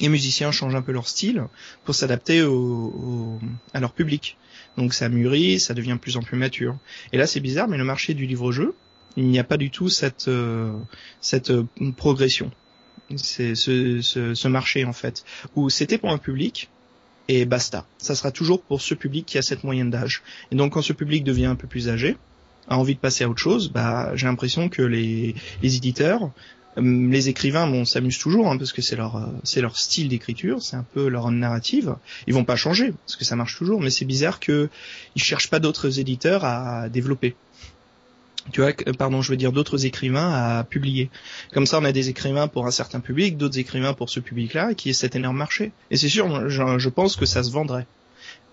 [0.00, 1.44] les musiciens changent un peu leur style
[1.84, 3.38] pour s'adapter au,
[3.72, 4.36] à leur public.
[4.76, 6.76] Donc ça mûrit, ça devient de plus en plus mature.
[7.12, 8.74] Et là c'est bizarre, mais le marché du livre-jeu,
[9.16, 10.72] il n'y a pas du tout cette euh,
[11.20, 12.50] cette euh, progression.
[13.16, 15.24] C'est ce, ce, ce, marché en fait
[15.56, 16.68] où c'était pour un public
[17.28, 17.86] et basta.
[17.98, 20.22] Ça sera toujours pour ce public qui a cette moyenne d'âge.
[20.52, 22.16] Et donc quand ce public devient un peu plus âgé,
[22.68, 26.30] a envie de passer à autre chose, bah j'ai l'impression que les, les éditeurs
[26.80, 30.62] les écrivains, bon, s'amusent toujours hein, parce que c'est leur euh, c'est leur style d'écriture,
[30.62, 31.96] c'est un peu leur narrative.
[32.26, 34.68] Ils vont pas changer parce que ça marche toujours, mais c'est bizarre que
[35.16, 37.34] ils cherchent pas d'autres éditeurs à développer.
[38.52, 41.10] Tu vois, pardon, je veux dire d'autres écrivains à publier.
[41.52, 44.72] Comme ça, on a des écrivains pour un certain public, d'autres écrivains pour ce public-là,
[44.72, 45.72] qui est cet énorme marché.
[45.90, 47.86] Et c'est sûr, je, je pense que ça se vendrait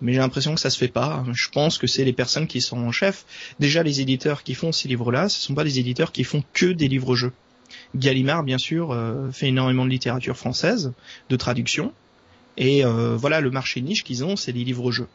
[0.02, 1.24] mais j'ai l'impression que ça se fait pas.
[1.34, 3.26] Je pense que c'est les personnes qui sont en chef.
[3.60, 6.66] Déjà, les éditeurs qui font ces livres-là, ce sont pas des éditeurs qui font que
[6.66, 7.32] des livres-jeux.
[7.95, 10.93] Gallimard, bien sûr, euh, fait énormément de littérature française,
[11.30, 11.93] de traduction,
[12.58, 15.08] et euh, voilà, le marché niche qu'ils ont, c'est les livres-jeux.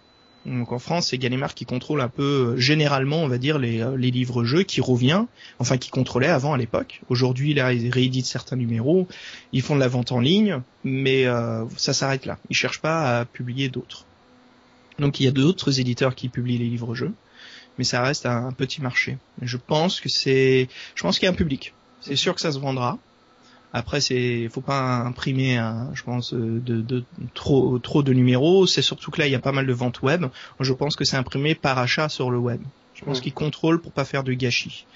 [0.47, 3.85] Donc en France, c'est Gallimard qui contrôle un peu, euh, généralement, on va dire, les,
[3.97, 5.25] les livres-jeux, qui revient,
[5.59, 7.03] enfin qui contrôlait avant à l'époque.
[7.11, 9.07] Aujourd'hui, là, ils rééditent certains numéros,
[9.53, 11.27] ils font de la vente en ligne, mais
[11.77, 12.39] ça s'arrête là.
[12.49, 14.07] Ils cherchent pas à publier d'autres.
[15.01, 17.13] Donc il y a d'autres éditeurs qui publient les livres-jeux,
[17.79, 19.19] mais ça reste un, petit marché.
[19.41, 21.73] Je pense que c'est, je pense qu'il y a un public.
[22.01, 22.99] C'est sûr que ça se vendra.
[23.73, 25.63] Après, c'est, faut pas imprimer,
[25.95, 28.67] je pense, de, trop, trop de numéros.
[28.67, 30.27] C'est surtout que là, il y a pas mal de ventes web.
[30.59, 32.61] Je pense que c'est imprimé par achat sur le web.
[32.95, 34.87] Je pense qu'ils contrôlent pour pas faire de gâchis.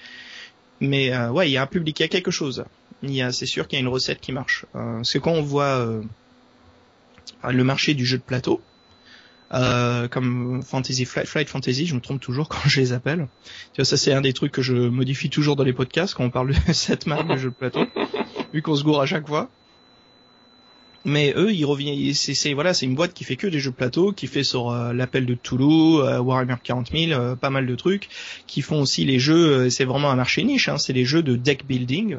[0.79, 2.65] Mais euh, ouais, il y a un public, il y a quelque chose.
[3.01, 4.65] Il y a, c'est sûr qu'il y a une recette qui marche.
[4.75, 6.01] Euh, c'est quand on voit euh,
[7.49, 8.61] le marché du jeu de plateau,
[9.53, 13.27] euh, comme Fantasy Flight, Flight Fantasy, je me trompe toujours quand je les appelle.
[13.73, 16.25] Tu vois, ça c'est un des trucs que je modifie toujours dans les podcasts quand
[16.25, 17.85] on parle de cette marque de jeu de plateau,
[18.53, 19.49] vu qu'on se gourre à chaque fois.
[21.07, 23.75] Mais eux, ils reviennent, c'est voilà, c'est une boîte qui fait que des jeux de
[23.75, 27.75] plateau, qui fait sur euh, l'appel de Toulouse, euh, Warhammer 40 000, pas mal de
[27.75, 28.09] trucs,
[28.47, 29.69] qui font aussi les jeux.
[29.69, 32.17] c'est vraiment un marché niche, hein, c'est les jeux de deck building.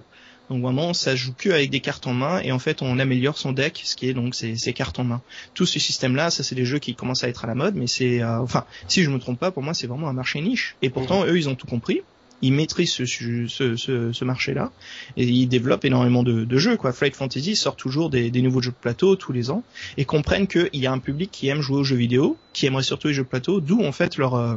[0.50, 3.36] Donc vraiment, ça joue que avec des cartes en main et en fait, on améliore
[3.36, 5.22] son deck, ce qui est donc ces, cartes en main.
[5.54, 7.86] Tout ce système-là, ça c'est des jeux qui commencent à être à la mode, mais
[7.86, 10.76] c'est, euh, enfin, si je me trompe pas, pour moi, c'est vraiment un marché niche.
[10.82, 12.02] Et pourtant, eux, ils ont tout compris.
[12.42, 14.70] Ils maîtrisent ce, ce, ce, ce marché-là
[15.16, 16.76] et ils développent énormément de, de, jeux.
[16.76, 16.92] Quoi.
[16.92, 19.62] Flight Fantasy sort toujours des, des, nouveaux jeux de plateau tous les ans
[19.96, 22.82] et comprennent qu'il y a un public qui aime jouer aux jeux vidéo, qui aimerait
[22.82, 24.56] surtout les jeux de plateau, d'où en fait leur euh,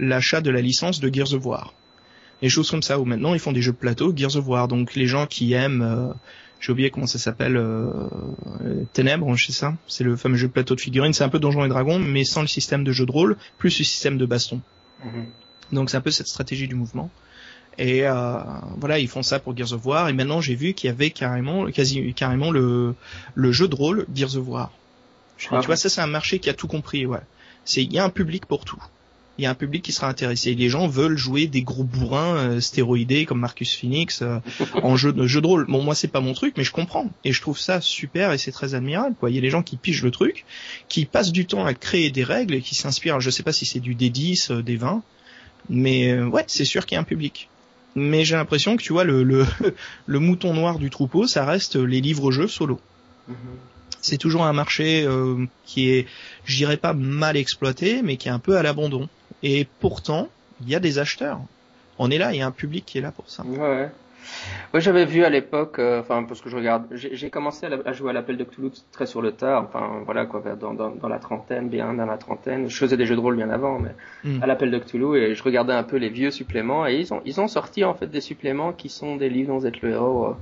[0.00, 1.72] l'achat de la licence de Gears of War
[2.42, 4.68] des choses comme ça, où maintenant ils font des jeux de plateau, Gears of War,
[4.68, 6.12] donc les gens qui aiment, euh,
[6.60, 8.08] j'ai oublié comment ça s'appelle, euh,
[8.92, 11.38] Ténèbres, je sais ça, c'est le fameux jeu de plateau de figurines, c'est un peu
[11.38, 14.26] Donjons et Dragons, mais sans le système de jeu de rôle, plus le système de
[14.26, 14.60] baston.
[15.04, 15.26] Mhm.
[15.72, 17.10] Donc c'est un peu cette stratégie du mouvement.
[17.78, 18.38] Et euh,
[18.76, 20.08] voilà, ils font ça pour Gears of War.
[20.08, 22.94] Et maintenant, j'ai vu qu'il y avait carrément, quasi, carrément le,
[23.34, 24.72] le jeu de rôle Gears of War.
[25.50, 27.06] Ah tu vois, ça c'est un marché qui a tout compris.
[27.06, 27.20] Ouais,
[27.64, 28.82] c'est il y a un public pour tout
[29.40, 30.54] il y a un public qui sera intéressé.
[30.54, 34.38] Les gens veulent jouer des gros bourrins euh, stéroïdés comme Marcus Phoenix euh,
[34.82, 35.64] en jeu de jeu de rôle.
[35.66, 38.38] Bon, moi c'est pas mon truc, mais je comprends et je trouve ça super et
[38.38, 39.16] c'est très admirable.
[39.18, 39.30] Quoi.
[39.30, 40.44] Il y a des gens qui pigent le truc,
[40.90, 43.20] qui passent du temps à créer des règles et qui s'inspirent.
[43.20, 45.02] Je sais pas si c'est du D10, euh, des 20,
[45.70, 47.48] mais ouais, c'est sûr qu'il y a un public.
[47.94, 49.46] Mais j'ai l'impression que tu vois le, le,
[50.06, 52.78] le mouton noir du troupeau, ça reste les livres-jeux solo.
[53.30, 53.34] Mm-hmm
[54.02, 56.06] c'est toujours un marché euh, qui est,
[56.44, 59.08] je dirais pas mal exploité, mais qui est un peu à l'abandon.
[59.42, 60.28] Et pourtant,
[60.60, 61.40] il y a des acheteurs.
[61.98, 63.44] On est là, il y a un public qui est là pour ça.
[63.44, 63.90] Ouais.
[64.72, 68.10] Ouais, j'avais vu à l'époque, euh, enfin parce que je regarde, j'ai commencé à, jouer
[68.10, 71.18] à l'appel de Cthulhu très sur le tard, enfin voilà quoi, dans, dans, dans, la
[71.18, 72.68] trentaine, bien dans la trentaine.
[72.68, 74.42] Je faisais des jeux de rôle bien avant, mais hmm.
[74.42, 77.22] à l'appel de Cthulhu et je regardais un peu les vieux suppléments et ils ont
[77.24, 79.90] ils ont sorti en fait des suppléments qui sont des livres dont vous êtes le
[79.90, 80.26] héros.
[80.26, 80.34] Euh,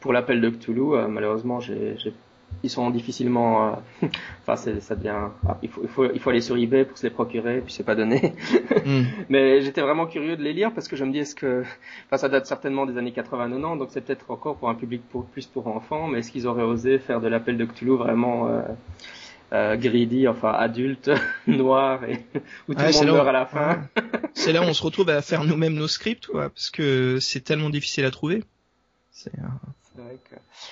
[0.00, 1.96] pour l'appel de Cthulhu, malheureusement, j'ai
[2.62, 3.68] ils sont difficilement.
[4.02, 4.06] Euh,
[4.46, 5.28] enfin, ça devient.
[5.46, 7.72] Ah, il, faut, il, faut, il faut aller sur eBay pour se les procurer, puis
[7.72, 8.34] c'est pas donné.
[8.84, 9.04] Hmm.
[9.30, 11.62] Mais j'étais vraiment curieux de les lire parce que je me dis est-ce que.
[12.06, 15.24] Enfin, ça date certainement des années 80-90, donc c'est peut-être encore pour un public pour,
[15.24, 16.06] plus pour enfants.
[16.06, 18.60] Mais est-ce qu'ils auraient osé faire de l'appel de Cthulhu vraiment euh,
[19.54, 21.10] euh, greedy, enfin adulte,
[21.46, 22.24] noir, et
[22.68, 23.88] où tout le monde meurt à la fin?
[24.34, 27.40] C'est là où on se retrouve à faire nous-mêmes nos scripts, quoi, parce que c'est
[27.40, 28.44] tellement difficile à trouver.
[29.12, 29.32] C'est.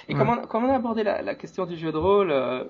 [0.08, 2.64] Et comment, comment on a abordé la, la, question du jeu de rôle euh,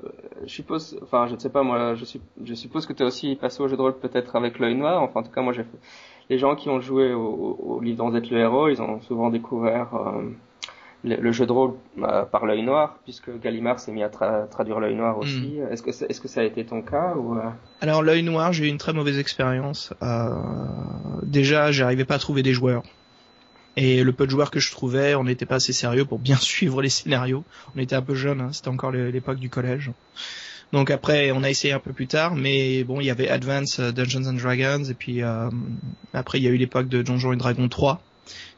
[0.45, 2.05] Je suppose, enfin, je ne sais pas, moi, je,
[2.45, 5.03] je suppose que tu es aussi passé au jeu de rôle peut-être avec l'œil noir.
[5.03, 5.79] Enfin, en tout cas, moi, j'ai fait...
[6.29, 9.95] les gens qui ont joué au, au, livre dans le héros, ils ont souvent découvert
[9.95, 10.23] euh,
[11.05, 14.95] le, jeu de rôle euh, par l'œil noir, puisque Gallimard s'est mis à traduire l'œil
[14.95, 15.59] noir aussi.
[15.59, 15.73] Hmm.
[15.73, 17.35] Est-ce que, est-ce que ça a été ton cas ou
[17.81, 19.95] Alors, l'œil noir, j'ai eu une très mauvaise expérience.
[21.23, 22.83] déjà, j'arrivais pas à trouver des joueurs.
[23.77, 26.37] Et le peu de joueurs que je trouvais, on n'était pas assez sérieux pour bien
[26.41, 27.45] suivre les scénarios.
[27.75, 29.91] On était un peu jeunes, hein, c'était encore l'époque du collège.
[30.73, 33.79] Donc après, on a essayé un peu plus tard, mais bon, il y avait Advance
[33.79, 35.51] euh, Dungeons and Dragons, et puis euh,
[36.15, 38.03] après il y a eu l'époque de Donjons et Dragons 3,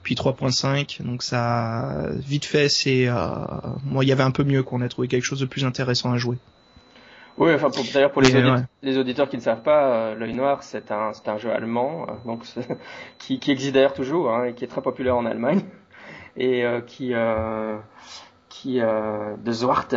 [0.05, 1.03] puis 3.5.
[1.03, 3.15] Donc ça, vite fait, c'est, euh,
[3.85, 6.13] moi, il y avait un peu mieux qu'on a trouvé quelque chose de plus intéressant
[6.13, 6.37] à jouer.
[7.37, 8.31] Oui, enfin d'ailleurs pour les,
[8.83, 12.07] les, auditeurs qui ne savent pas, euh, l'œil noir c'est un c'est un jeu allemand
[12.09, 12.45] euh, donc
[13.19, 15.63] qui, qui existe d'ailleurs toujours hein, et qui est très populaire en Allemagne.
[16.37, 17.13] et qui
[18.49, 19.95] qui de Zwart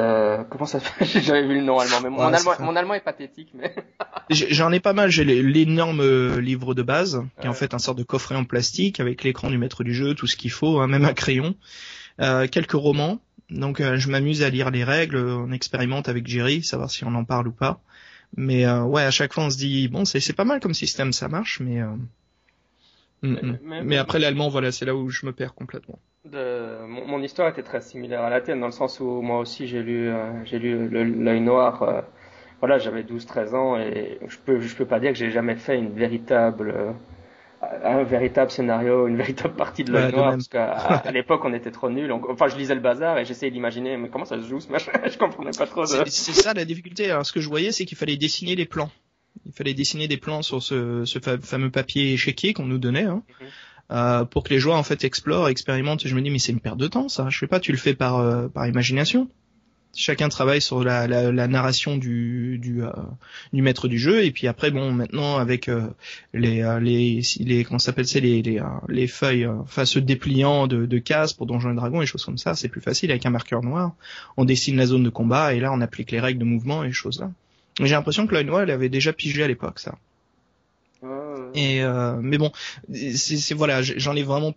[0.49, 3.51] comment ça fait j'avais vu le nom allemand mais mon, allemand mon allemand est pathétique
[3.53, 3.75] mais
[4.29, 7.95] j'en ai pas mal j'ai l'énorme livre de base qui est en fait un sort
[7.95, 10.87] de coffret en plastique avec l'écran du maître du jeu tout ce qu'il faut hein,
[10.87, 11.55] même un crayon
[12.19, 17.05] quelques romans donc je m'amuse à lire les règles on expérimente avec Jerry savoir si
[17.05, 17.81] on en parle ou pas
[18.35, 20.73] mais euh, ouais, à chaque fois on se dit bon, c'est c'est pas mal comme
[20.73, 21.87] système, ça marche, mais euh...
[23.23, 23.83] Mm, mm.
[23.83, 25.97] mais, après l'allemand, voilà, c'est là où je me perds complètement.
[26.25, 26.85] De...
[26.85, 29.67] Mon, mon, histoire était très similaire à la tienne, dans le sens où moi aussi
[29.67, 31.81] j'ai lu euh, j'ai lu l'œil noir.
[31.83, 32.01] Euh,
[32.59, 35.77] voilà, j'avais 12-13 ans et je peux je peux pas dire que j'ai jamais fait
[35.77, 36.95] une véritable
[37.61, 41.89] un véritable scénario, une véritable partie de l'œil noir, parce qu'à l'époque on était trop
[41.89, 42.11] nuls.
[42.11, 44.91] Enfin, je lisais le bazar et j'essayais d'imaginer, mais comment ça se joue ce machin
[45.11, 45.85] Je comprenais pas trop.
[45.85, 47.09] C'est ça la difficulté.
[47.09, 48.91] Alors, ce que je voyais, c'est qu'il fallait dessiner les plans.
[49.45, 53.03] Il fallait dessiner des plans sur ce, ce fameux papier échiquier qu'on nous donnait.
[53.03, 53.23] Hein.
[53.41, 53.47] Mhm.
[53.89, 56.05] Euh, pour que les joueurs en fait explorent, expérimentent.
[56.05, 57.27] Je me dis mais c'est une perte de temps ça.
[57.29, 59.29] Je sais pas, tu le fais par euh, par imagination
[59.97, 62.91] chacun travaille sur la, la, la narration du du, euh,
[63.51, 64.23] du, maître du jeu.
[64.23, 65.87] Et puis après bon maintenant avec euh,
[66.33, 70.85] les euh, les les comment s'appelle c'est les les, les feuilles enfin ce dépliant de,
[70.85, 73.11] de cases pour donjons et dragons et choses comme ça c'est plus facile.
[73.11, 73.93] Avec un marqueur noir
[74.37, 76.91] on dessine la zone de combat et là on applique les règles de mouvement et
[76.91, 77.31] choses là.
[77.79, 79.95] J'ai l'impression que l'œil noir elle avait déjà pigé à l'époque ça.
[81.55, 81.81] Et
[82.21, 82.51] mais bon
[82.91, 84.53] c'est voilà j'en ai vraiment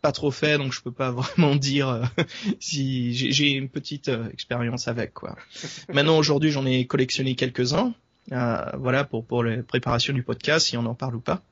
[0.00, 2.02] pas trop fait, donc je peux pas vraiment dire euh,
[2.60, 5.36] si j'ai une petite euh, expérience avec quoi.
[5.92, 7.94] Maintenant aujourd'hui j'en ai collectionné quelques-uns,
[8.32, 11.42] euh, voilà pour pour les préparations du podcast si on en parle ou pas.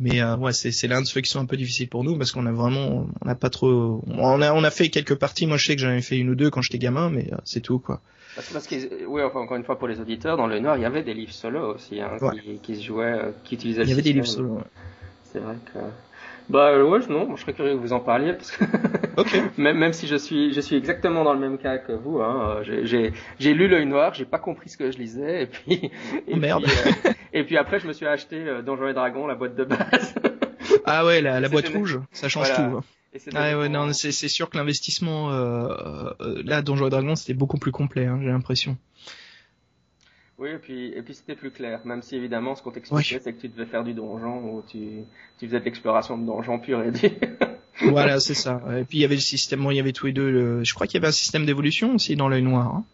[0.00, 2.30] Mais ouais c'est c'est l'un de ceux qui sont un peu difficiles pour nous parce
[2.30, 5.48] qu'on a vraiment on n'a pas trop on a on a fait quelques parties.
[5.48, 7.60] Moi je sais que j'en ai fait une ou deux quand j'étais gamin, mais c'est
[7.60, 8.00] tout quoi.
[8.52, 10.84] Parce, que, oui, enfin, encore une fois pour les auditeurs, dans le Noir, il y
[10.84, 13.82] avait des livres solo aussi, hein, qui, qui, se jouaient, qui utilisaient.
[13.82, 14.60] Il y avait des livres solo.
[15.24, 15.80] C'est vrai que.
[16.48, 18.64] Bah euh, ouais, non, je serais curieux que vous en parliez parce que
[19.60, 22.62] même, même si je suis je suis exactement dans le même cas que vous, hein,
[22.66, 25.90] euh, j'ai j'ai lu l'œil noir, j'ai pas compris ce que je lisais et puis
[26.26, 26.64] et Merde.
[26.64, 26.72] Puis,
[27.06, 29.64] euh, et puis après je me suis acheté euh, Donjons et Dragons, la boîte de
[29.64, 30.14] base.
[30.86, 32.62] ah ouais, la, la boîte rouge, ça change tout.
[32.62, 32.80] Hein.
[33.34, 36.10] Ah ouais, non, c'est c'est sûr que l'investissement euh,
[36.44, 38.78] là Donjons et Dragons c'était beaucoup plus complet, hein, j'ai l'impression.
[40.38, 43.32] Oui, et puis, et puis c'était plus clair, même si évidemment ce qu'on t'expliquait, c'est
[43.32, 44.78] que tu devais faire du donjon ou tu,
[45.38, 47.10] tu faisais de l'exploration de donjon pur et dur.
[47.90, 48.62] voilà, c'est ça.
[48.78, 50.74] Et puis il y avait le système, bon, il y avait tous les deux, je
[50.74, 52.66] crois qu'il y avait un système d'évolution aussi dans l'œil noir.
[52.66, 52.84] Hein.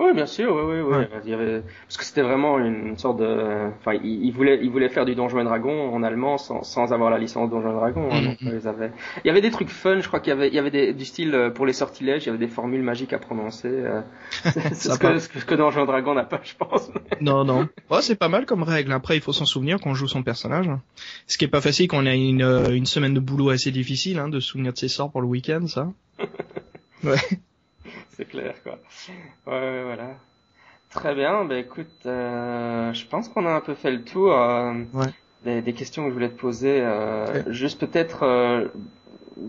[0.00, 1.04] Oui, bien sûr, oui, oui, oui.
[1.24, 1.60] Il y avait...
[1.86, 3.68] Parce que c'était vraiment une sorte de...
[3.78, 7.10] Enfin, il, voulait, il voulait faire du Donjon et Dragon en allemand sans, sans avoir
[7.10, 8.08] la licence Donjon et Dragon.
[8.10, 8.60] Hein, donc, mm-hmm.
[8.62, 8.92] ils avaient...
[9.22, 10.94] Il y avait des trucs fun, je crois qu'il y avait, il y avait des,
[10.94, 13.68] du style euh, pour les sortilèges, il y avait des formules magiques à prononcer.
[13.68, 14.00] Euh...
[14.30, 16.90] c'est ce, que, ce que Donjon et Dragon n'a pas, je pense.
[17.20, 17.68] non, non.
[17.90, 18.92] Oh, c'est pas mal comme règle.
[18.92, 20.70] Après, il faut s'en souvenir quand on joue son personnage.
[21.26, 23.70] Ce qui est pas facile quand on a une, euh, une semaine de boulot assez
[23.70, 25.92] difficile, hein, de souvenir de ses sorts pour le week-end, ça.
[27.04, 27.18] ouais.
[28.16, 28.78] C'est clair, quoi.
[29.46, 30.16] Ouais, ouais, voilà.
[30.90, 34.74] Très bien, bah écoute, euh, je pense qu'on a un peu fait le tour euh,
[35.44, 36.80] des, des, questions que je voulais te poser.
[36.82, 38.66] Euh, Juste peut-être, euh,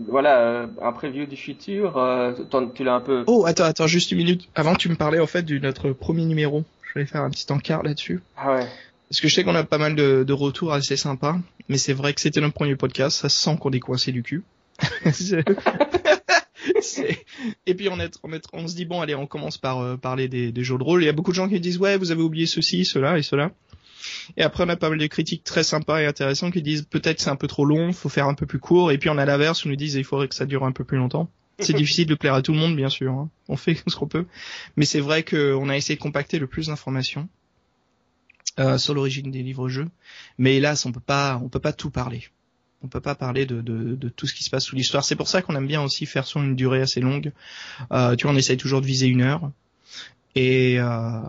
[0.08, 1.96] voilà, euh, un preview du futur.
[1.96, 2.32] Euh,
[2.74, 3.24] tu l'as un peu.
[3.26, 4.48] Oh, attends, attends, juste une minute.
[4.54, 6.64] Avant, tu me parlais en fait de notre premier numéro.
[6.94, 8.20] Je vais faire un petit encart là-dessus.
[8.36, 8.66] Ah ouais.
[9.08, 11.36] Parce que je sais qu'on a pas mal de, de retours assez sympas,
[11.68, 13.18] mais c'est vrai que c'était notre premier podcast.
[13.18, 14.42] Ça sent qu'on est coincé du cul.
[17.66, 19.96] et puis on, est, on, est, on se dit bon allez on commence par euh,
[19.96, 21.02] parler des, des, jeux de rôle.
[21.02, 23.22] Il y a beaucoup de gens qui disent ouais vous avez oublié ceci, cela et
[23.22, 23.50] cela.
[24.36, 27.20] Et après on a pas mal de critiques très sympas et intéressantes qui disent peut-être
[27.20, 28.92] c'est un peu trop long, faut faire un peu plus court.
[28.92, 30.84] Et puis on a l'inverse où nous disent il faudrait que ça dure un peu
[30.84, 31.28] plus longtemps.
[31.58, 33.12] C'est difficile de plaire à tout le monde bien sûr.
[33.12, 33.30] Hein.
[33.48, 34.26] On fait ce qu'on peut,
[34.76, 37.28] mais c'est vrai qu'on a essayé de compacter le plus d'informations.
[38.60, 39.88] Euh, sur l'origine des livres-jeux,
[40.36, 42.28] mais hélas on peut pas, on peut pas tout parler
[42.84, 45.04] on peut pas parler de, tout ce qui se passe sous l'histoire.
[45.04, 47.32] C'est pour ça qu'on aime bien aussi faire sur une durée assez longue.
[47.92, 49.50] Euh, tu vois, on essaye toujours de viser une heure.
[50.34, 51.20] Et euh,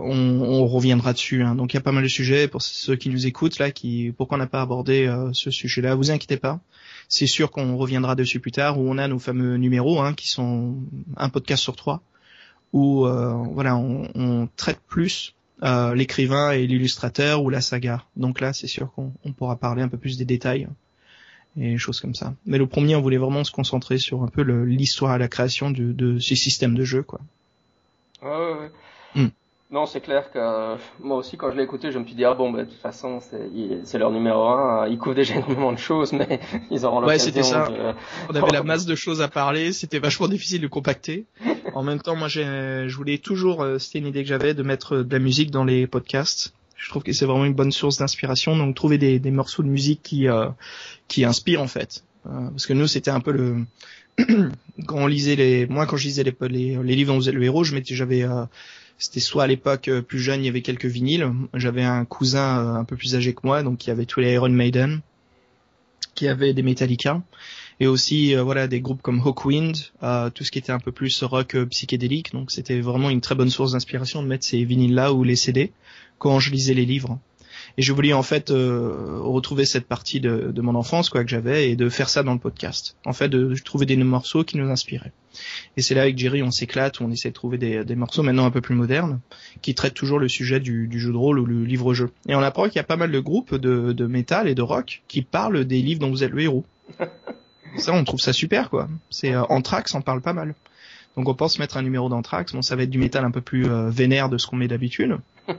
[0.00, 1.42] on, reviendra dessus.
[1.42, 1.56] Hein.
[1.56, 4.12] Donc il y a pas mal de sujets pour ceux qui nous écoutent là, qui
[4.16, 5.94] pourquoi on n'a pas abordé euh, ce sujet-là.
[5.96, 6.60] Vous inquiétez pas,
[7.08, 8.78] c'est sûr qu'on reviendra dessus plus tard.
[8.78, 10.76] Où on a nos fameux numéros, hein, qui sont
[11.16, 12.02] un podcast sur trois,
[12.72, 15.34] où euh, voilà, on, traite plus
[15.94, 18.04] l'écrivain et l'illustrateur ou la saga.
[18.16, 20.68] Donc là, c'est sûr qu'on pourra parler un peu plus des détails
[21.58, 22.34] et choses comme ça.
[22.46, 25.92] Mais le premier, on voulait vraiment se concentrer sur un peu l'histoire la création de,
[25.92, 27.20] de ces systèmes de jeu, quoi.
[28.22, 28.70] Ouais, ouais, ouais.
[29.14, 29.28] Hmm.
[29.70, 32.24] Non, c'est clair que euh, moi aussi, quand je l'ai écouté, je me suis dit
[32.24, 34.86] ah bon, bah, de toute façon, c'est leur numéro un.
[34.86, 36.40] Ils couvrent déjà énormément de choses, mais
[36.70, 37.06] ils auront l'occasion.
[37.06, 37.68] Ouais, c'était ça.
[38.28, 39.72] On avait la masse de choses à parler.
[39.72, 41.24] C'était vachement difficile de compacter.
[41.74, 44.98] en même temps, moi, je voulais toujours, euh, c'était une idée que j'avais, de mettre
[44.98, 46.54] de la musique dans les podcasts.
[46.76, 48.56] Je trouve que c'est vraiment une bonne source d'inspiration.
[48.56, 50.48] Donc trouver des, des, morceaux de musique qui euh,
[51.08, 52.04] qui inspirent en fait.
[52.26, 53.64] Euh, parce que nous c'était un peu le
[54.86, 57.64] quand on lisait les, moi quand je lisais les, les, livres dont vous le héros,
[57.64, 58.44] je m'étais, j'avais, euh,
[58.98, 61.30] c'était soit à l'époque plus jeune, il y avait quelques vinyles.
[61.54, 64.32] J'avais un cousin un peu plus âgé que moi, donc il y avait tous les
[64.32, 65.00] Iron Maiden,
[66.14, 67.22] qui avait des Metallica,
[67.80, 69.76] et aussi voilà des groupes comme Hawkwind,
[70.34, 72.32] tout ce qui était un peu plus rock psychédélique.
[72.32, 75.36] Donc c'était vraiment une très bonne source d'inspiration de mettre ces vinyles là ou les
[75.36, 75.72] CD
[76.18, 77.18] quand je lisais les livres
[77.76, 81.30] et je voulais en fait euh, retrouver cette partie de, de, mon enfance quoi que
[81.30, 82.96] j'avais et de faire ça dans le podcast.
[83.04, 85.12] En fait, de, trouver des morceaux qui nous inspiraient.
[85.76, 88.44] Et c'est là avec Jerry on s'éclate, on essaie de trouver des, des, morceaux maintenant
[88.44, 89.20] un peu plus modernes
[89.62, 92.10] qui traitent toujours le sujet du, du jeu de rôle ou le livre-jeu.
[92.28, 94.62] Et on apprend qu'il y a pas mal de groupes de, de métal et de
[94.62, 96.64] rock qui parlent des livres dont vous êtes le héros.
[97.76, 98.88] ça, on trouve ça super quoi.
[99.10, 100.54] C'est euh, Anthrax en parle pas mal.
[101.16, 102.52] Donc on pense mettre un numéro d'Anthrax.
[102.52, 104.68] Bon, ça va être du métal un peu plus euh, vénère de ce qu'on met
[104.68, 105.18] d'habitude.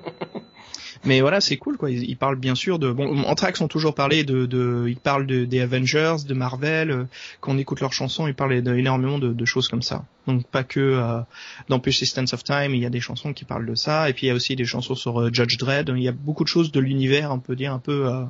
[1.05, 1.91] Mais voilà, c'est cool quoi.
[1.91, 5.45] Ils, parlent bien sûr de bon, Anthrax ont toujours parlé de, de ils parlent de,
[5.45, 6.91] des Avengers, de Marvel.
[6.91, 7.03] Euh,
[7.41, 10.03] quand on écoute leurs chansons, ils parlent énormément de, de, choses comme ça.
[10.25, 11.19] Donc pas que euh,
[11.69, 14.09] dans Persistence of Time, il y a des chansons qui parlent de ça.
[14.09, 15.91] Et puis il y a aussi des chansons sur euh, Judge Dredd.
[15.95, 18.07] Il y a beaucoup de choses de l'univers, on peut dire un peu.
[18.07, 18.23] Euh,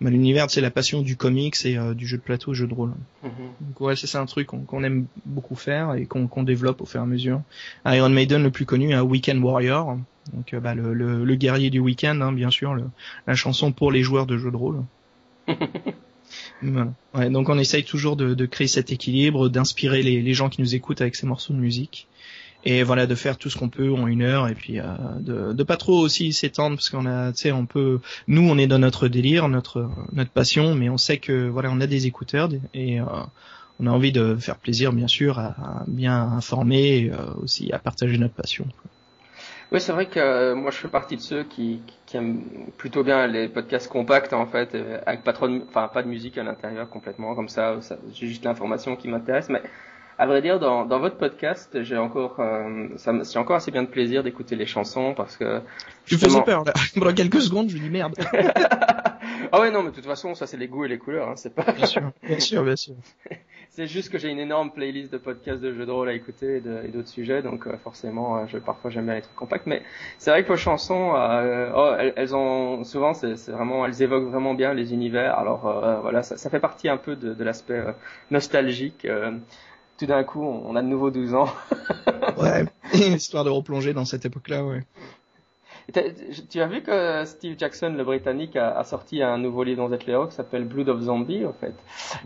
[0.00, 2.92] l'univers, c'est la passion du comics et du jeu de plateau, jeu de rôle.
[3.24, 3.28] Mm-hmm.
[3.60, 7.04] Donc ouais, c'est un truc qu'on aime beaucoup faire et qu'on développe au fur et
[7.04, 7.42] à mesure.
[7.86, 9.98] Iron Maiden, le plus connu, un Weekend Warrior
[10.32, 12.84] donc euh, bah, le, le, le, guerrier du week-end, hein, bien sûr, le,
[13.26, 14.82] la chanson pour les joueurs de jeux de rôle.
[16.62, 16.92] voilà.
[17.14, 20.60] ouais, donc on essaye toujours de, de créer cet équilibre, d'inspirer les, les, gens qui
[20.60, 22.08] nous écoutent avec ces morceaux de musique.
[22.64, 24.84] Et voilà, de faire tout ce qu'on peut en une heure et puis euh,
[25.20, 28.58] de, de pas trop aussi s'étendre parce qu'on a, tu sais, on peut, nous on
[28.58, 32.06] est dans notre délire, notre notre passion, mais on sait que voilà, on a des
[32.06, 33.04] écouteurs et euh,
[33.78, 37.70] on a envie de faire plaisir bien sûr à, à bien informer et, euh, aussi
[37.72, 38.66] à partager notre passion.
[39.70, 42.42] Oui, c'est vrai que euh, moi je fais partie de ceux qui, qui, aiment
[42.78, 46.08] plutôt bien les podcasts compacts en fait, euh, avec pas trop, de, enfin pas de
[46.08, 47.76] musique à l'intérieur complètement comme ça.
[47.82, 49.62] ça j'ai juste l'information qui m'intéresse, mais
[50.18, 53.84] à vrai dire, dans, dans votre podcast, j'ai encore, euh, ça, j'ai encore assez bien
[53.84, 55.60] de plaisir d'écouter les chansons parce que.
[56.06, 56.72] Tu me faisais peur là.
[56.94, 58.16] Pendant quelques secondes, je me dis merde.
[59.52, 61.36] ah ouais non, mais de toute façon, ça c'est les goûts et les couleurs, hein,
[61.36, 61.70] c'est pas.
[61.72, 62.94] Bien sûr, bien sûr, bien sûr.
[63.70, 66.56] c'est juste que j'ai une énorme playlist de podcasts de jeux de rôle à écouter
[66.56, 69.66] et, d'autres sujets, donc euh, forcément, euh, je, parfois j'aime bien les trucs compacts.
[69.66, 69.82] Mais
[70.18, 74.54] c'est vrai que vos chansons, euh, oh, elles, ont souvent, c'est, vraiment, elles évoquent vraiment
[74.54, 75.38] bien les univers.
[75.38, 75.60] Alors
[76.02, 77.82] voilà, ça, fait partie un peu de, de l'aspect
[78.30, 79.06] nostalgique
[79.98, 81.48] tout d'un coup, on a de nouveau 12 ans.
[82.38, 84.84] ouais, histoire de replonger dans cette époque-là, ouais.
[85.92, 89.98] Tu as vu que Steve Jackson, le Britannique, a, sorti un nouveau livre dans les
[89.98, 91.72] qui s'appelle Blood of Zombie, en fait.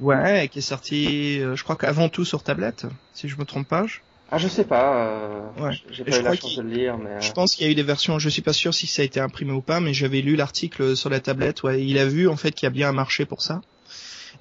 [0.00, 3.68] Ouais, qui est sorti, euh, je crois qu'avant tout sur tablette, si je me trompe
[3.68, 3.86] pas.
[4.32, 4.96] Ah, je sais pas.
[4.96, 5.76] Euh, ouais.
[5.90, 7.20] J'ai pas eu la chance de le lire, mais.
[7.20, 8.18] Je pense qu'il y a eu des versions.
[8.18, 10.96] Je suis pas sûr si ça a été imprimé ou pas, mais j'avais lu l'article
[10.96, 11.62] sur la tablette.
[11.62, 13.60] Ouais, il a vu en fait qu'il y a bien un marché pour ça.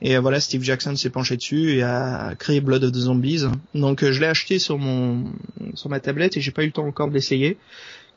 [0.01, 3.43] Et voilà, Steve Jackson s'est penché dessus et a créé Blood of the Zombies.
[3.75, 5.25] Donc euh, je l'ai acheté sur mon
[5.75, 7.57] sur ma tablette et j'ai pas eu le temps encore de l'essayer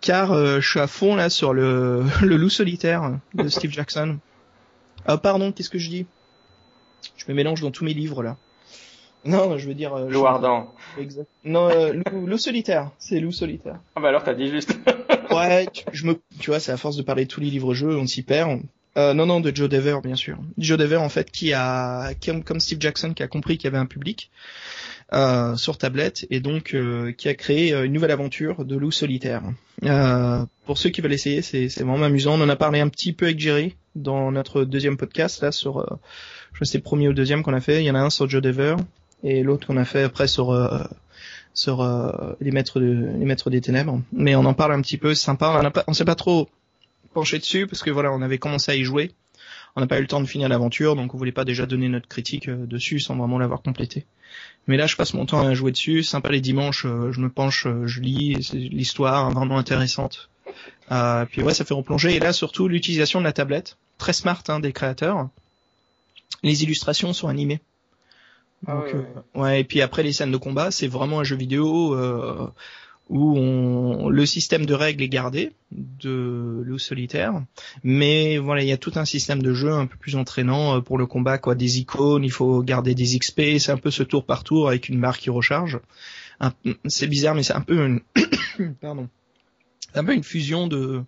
[0.05, 4.19] car euh, je suis à fond là sur le le loup solitaire de Steve Jackson.
[5.07, 6.07] Ah pardon, qu'est-ce que je dis?
[7.17, 8.37] Je me mélange dans tous mes livres là.
[9.25, 9.95] Non, je veux dire.
[9.95, 10.75] Euh, loup ardent.
[10.99, 11.27] Exact.
[11.45, 11.71] Non,
[12.13, 12.91] loup, solitaire.
[12.99, 13.79] C'est loup solitaire.
[13.97, 14.79] Ah bah alors t'as dit juste.
[15.31, 17.97] ouais, tu, je me, tu vois, c'est à force de parler de tous les livres-jeux,
[17.97, 18.61] on s'y perd.
[18.97, 20.39] Euh, non, non, de Joe Dever, bien sûr.
[20.59, 23.69] Joe Dever, en fait, qui a, qui, comme Steve Jackson, qui a compris qu'il y
[23.69, 24.31] avait un public
[25.13, 28.91] euh, sur tablette et donc euh, qui a créé euh, une nouvelle aventure de loup
[28.91, 29.43] solitaire.
[29.85, 32.39] Euh, pour ceux qui veulent essayer, c'est, c'est vraiment amusant.
[32.39, 35.81] On en a parlé un petit peu avec Jerry dans notre deuxième podcast là sur,
[35.81, 35.87] euh,
[36.53, 37.83] je sais premier ou deuxième qu'on a fait.
[37.83, 38.77] Il y en a un sur Joe Dever
[39.23, 40.57] et l'autre qu'on a fait après sur
[41.55, 41.87] sur
[42.41, 44.01] les maîtres de, les maîtres des ténèbres.
[44.13, 45.61] Mais on en parle un petit peu, c'est sympa.
[45.63, 46.49] On, a on sait pas trop
[47.15, 49.13] penché dessus parce que voilà, on avait commencé à y jouer.
[49.77, 51.89] On n'a pas eu le temps de finir l'aventure, donc on voulait pas déjà donner
[51.89, 54.07] notre critique euh, dessus sans vraiment l'avoir complété.
[54.67, 56.03] Mais là, je passe mon temps à jouer dessus.
[56.03, 60.31] Sympa les dimanches, euh, je me penche, euh, je lis l'histoire vraiment intéressante.
[60.93, 62.15] Euh, puis ouais, ça fait replonger.
[62.15, 65.29] Et là, surtout l'utilisation de la tablette, très smart hein, des créateurs.
[66.43, 67.61] Les illustrations sont animées.
[68.67, 68.95] Ah donc,
[69.35, 71.95] ouais, et puis après les scènes de combat, c'est vraiment un jeu vidéo.
[71.95, 72.51] Euh,
[73.11, 77.43] où on, le système de règles est gardé de loup solitaire,
[77.83, 80.81] mais voilà, il y a tout un système de jeu un peu plus entraînant euh,
[80.81, 84.03] pour le combat, quoi, des icônes, il faut garder des XP, c'est un peu ce
[84.03, 85.81] tour par tour avec une barre qui recharge.
[86.87, 89.09] C'est bizarre, mais c'est un peu une, pardon,
[89.95, 91.03] un peu une fusion de,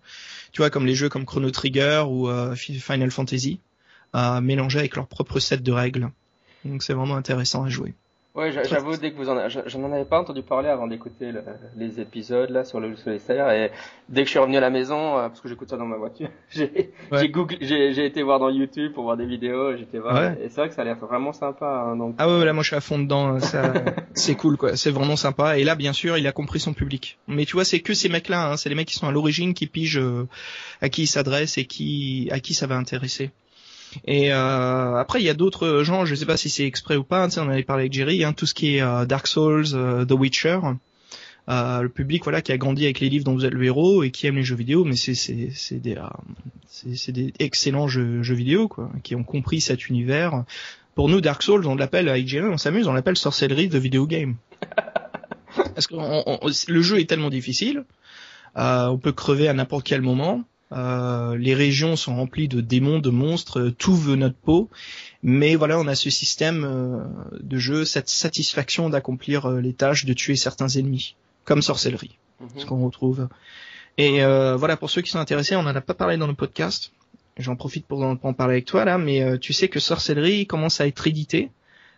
[0.51, 3.59] tu vois, comme les jeux comme Chrono Trigger ou euh, Final Fantasy,
[4.13, 6.09] à mélanger avec leur propre set de règles.
[6.65, 7.93] Donc c'est vraiment intéressant à jouer.
[8.37, 11.31] Ouais, j'avoue, dès que vous en, je, n'en avais pas entendu parler avant d'écouter
[11.75, 13.71] les épisodes là sur le solitaire et
[14.09, 15.97] dès que je suis revenu à la maison, euh, parce que j'écoute ça dans ma
[15.97, 20.61] voiture, j'ai j'ai été voir dans YouTube pour voir des vidéos, j'étais voir, et c'est
[20.61, 21.65] vrai que ça a l'air vraiment sympa.
[21.65, 22.13] Hein, donc.
[22.19, 23.73] Ah ouais, là moi je suis à fond dedans, ça,
[24.13, 25.57] c'est cool quoi, c'est vraiment sympa.
[25.57, 27.17] Et là bien sûr, il a compris son public.
[27.27, 29.55] Mais tu vois, c'est que ces mecs-là, hein, c'est les mecs qui sont à l'origine
[29.55, 30.27] qui pigent euh,
[30.81, 33.31] à qui il s'adresse et qui à qui ça va intéresser.
[34.05, 37.03] Et euh, après, il y a d'autres gens, je sais pas si c'est exprès ou
[37.03, 40.05] pas, on avait parlé avec Jerry, hein, tout ce qui est euh, Dark Souls, euh,
[40.05, 40.59] The Witcher,
[41.47, 44.11] le public voilà qui a grandi avec les livres dont vous êtes le héros et
[44.11, 45.95] qui aime les jeux vidéo, mais c'est c'est c'est des
[46.67, 50.43] c'est des excellents jeux, jeux vidéo quoi, qui ont compris cet univers.
[50.93, 54.05] Pour nous, Dark Souls, on l'appelle avec Jerry, on s'amuse, on l'appelle sorcellerie de video
[54.07, 54.35] game.
[55.55, 55.95] Parce que
[56.71, 57.85] le jeu est tellement difficile,
[58.55, 60.43] on peut crever à n'importe quel moment.
[60.73, 64.69] Euh, les régions sont remplies de démons, de monstres, tout veut notre peau.
[65.23, 67.03] Mais voilà, on a ce système euh,
[67.39, 71.15] de jeu, cette satisfaction d'accomplir euh, les tâches, de tuer certains ennemis,
[71.45, 72.49] comme sorcellerie, mhm.
[72.57, 73.27] ce qu'on retrouve.
[73.99, 76.91] Et voilà, pour ceux qui sont intéressés, on n'en a pas parlé dans le podcast.
[77.39, 80.85] J'en profite pour en, parler avec toi là, mais tu sais que sorcellerie commence à
[80.85, 81.49] être édité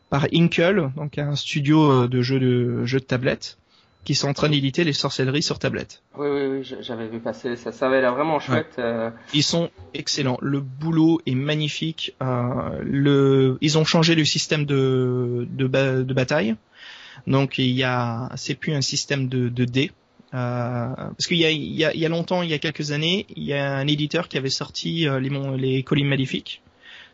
[0.09, 3.57] par Inkle, donc un studio de jeux de jeux de tablette
[4.06, 6.02] qui sont en train d'éditer les sorcelleries sur tablette.
[6.18, 7.72] Oui, oui, oui, j'avais vu passer ça.
[7.72, 8.76] Ça avait l'air vraiment chouette.
[8.80, 9.12] Euh.
[9.34, 10.38] Ils sont excellents.
[10.41, 12.16] Le boulot est magnifique.
[12.22, 16.56] Euh, le, ils ont changé le système de de, de bataille.
[17.28, 19.91] Donc il y a, c'est plus un système de, de dés.
[20.34, 22.60] Euh, parce qu'il y a, il y, a, il y a longtemps, il y a
[22.60, 26.62] quelques années, il y a un éditeur qui avait sorti euh, les, les collines maléfiques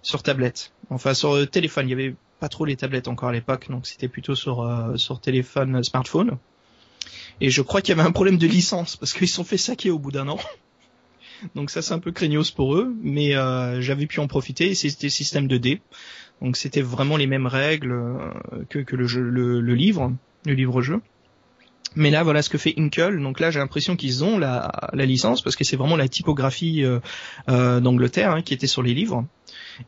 [0.02, 0.72] sur tablette.
[0.90, 1.88] Enfin sur téléphone.
[1.88, 5.20] Il y avait pas trop les tablettes encore à l'époque, donc c'était plutôt sur sur
[5.20, 6.38] téléphone, smartphone.
[7.42, 9.58] Et je crois qu'il y avait un problème de licence parce qu'ils se sont fait
[9.58, 10.40] saquer au bout d'un an.
[11.56, 14.74] Donc ça c'est un peu craignos pour eux, mais euh, j'avais pu en profiter.
[14.74, 15.82] C'était système de d
[16.42, 18.32] donc c'était vraiment les mêmes règles euh,
[18.70, 20.14] que, que le, jeu, le, livre,
[20.46, 21.02] le livre-jeu.
[21.96, 23.22] Mais là, voilà ce que fait Inkle.
[23.22, 26.84] Donc là, j'ai l'impression qu'ils ont la, la, licence parce que c'est vraiment la typographie
[26.84, 27.00] euh,
[27.48, 29.26] euh d'Angleterre hein, qui était sur les livres.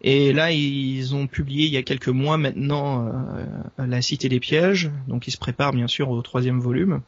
[0.02, 4.39] Et là, ils ont publié il y a quelques mois maintenant euh, La Cité des
[4.39, 4.89] Pièges.
[5.10, 7.02] Donc ils se préparent bien sûr au troisième volume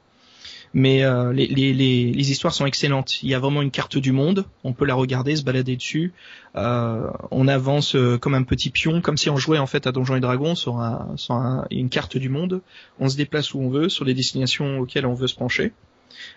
[0.74, 3.24] mais euh, les, les, les, histoires sont excellentes.
[3.24, 6.14] Il y a vraiment une carte du monde, on peut la regarder, se balader dessus.
[6.56, 9.92] Euh, on avance euh, comme un petit pion, comme si on jouait en fait à
[9.92, 11.36] Donjons et Dragons sur, un, sur
[11.72, 12.62] une carte du monde.
[13.00, 15.74] On se déplace où on veut, sur les destinations auxquelles on veut se pencher.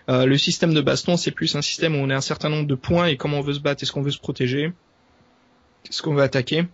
[0.09, 2.67] Euh, le système de baston, c'est plus un système où on a un certain nombre
[2.67, 4.71] de points et comment on veut se battre, est-ce qu'on veut se protéger,
[5.87, 6.65] est-ce qu'on veut attaquer.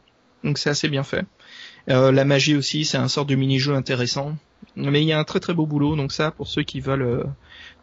[0.43, 1.25] Donc c'est assez bien fait.
[1.89, 4.35] Euh, la magie aussi, c'est un sort de mini-jeu intéressant.
[4.75, 7.01] Mais il y a un très très beau boulot, donc ça, pour ceux qui veulent
[7.01, 7.23] euh,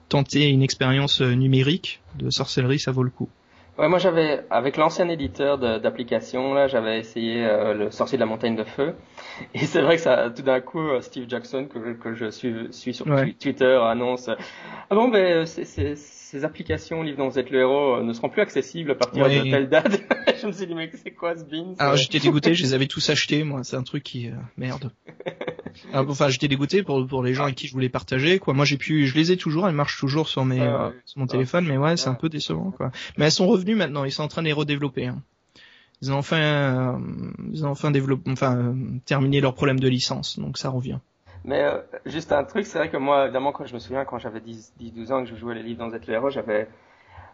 [0.08, 3.28] tenter une expérience euh, numérique de sorcellerie, ça vaut le coup.
[3.78, 8.56] Ouais, moi j'avais avec l'ancien éditeur d'application là, j'avais essayé le Sorcier de la montagne
[8.56, 8.94] de feu,
[9.52, 12.94] et c'est vrai que ça, tout d'un coup, Steve Jackson que, que je suis, suis
[12.94, 13.04] sur
[13.38, 15.44] Twitter annonce ah bon ben
[16.36, 19.28] ces applications livres dont vous êtes le héros euh, ne seront plus accessibles à partir
[19.28, 20.02] de telle date.
[20.40, 22.86] je me suis dit mais c'est quoi ce beans Alors j'étais dégoûté, je les avais
[22.86, 24.90] tous achetés moi, c'est un truc qui euh, merde.
[25.92, 28.54] Enfin j'étais dégoûté pour pour les gens avec qui je voulais partager quoi.
[28.54, 31.26] Moi j'ai pu je les ai toujours, elles marchent toujours sur mes euh, sur mon
[31.26, 32.90] téléphone mais ouais, c'est un peu décevant quoi.
[33.16, 35.06] Mais elles sont revenues maintenant, ils sont en train de les redévelopper.
[35.06, 35.22] Hein.
[36.02, 37.00] Ils ont enfin
[37.52, 38.74] ils ont enfin développé enfin
[39.04, 40.98] terminé leur problème de licence donc ça revient.
[41.46, 44.18] Mais euh, juste un truc, c'est vrai que moi, évidemment, quand je me souviens, quand
[44.18, 46.68] j'avais 10-12 ans que je jouais les livres dans Z héros, j'avais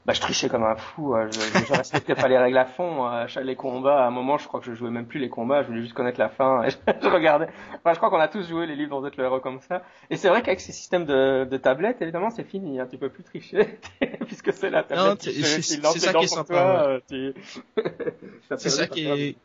[0.05, 1.15] bah, je trichais comme un fou.
[1.15, 1.29] Hein.
[1.31, 3.05] Je, je respectais pas les règles à fond.
[3.05, 3.27] Hein.
[3.43, 5.63] Les combats, à un moment, je crois que je jouais même plus les combats.
[5.63, 6.65] Je voulais juste connaître la fin.
[6.65, 6.71] Et
[7.03, 7.47] je, regardais.
[7.75, 9.85] Enfin, je crois qu'on a tous joué les livres dans le héros comme ça.
[10.11, 12.81] Et c'est vrai qu'avec ces systèmes de, de tablettes, évidemment, c'est fini.
[12.81, 12.89] Hein.
[12.91, 13.79] Tu peux plus tricher
[14.27, 15.23] puisque c'est la tablette.
[15.23, 16.99] C'est ça qui est sympa.
[18.57, 19.37] c'est ça qui est.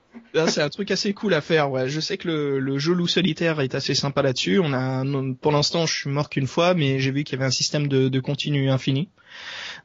[0.48, 1.70] C'est un truc assez cool à faire.
[1.70, 4.60] Ouais, je sais que le, le jeu loup solitaire est assez sympa là-dessus.
[4.60, 5.04] On a,
[5.40, 7.88] pour l'instant, je suis mort qu'une fois, mais j'ai vu qu'il y avait un système
[7.88, 9.10] de, de continu infini.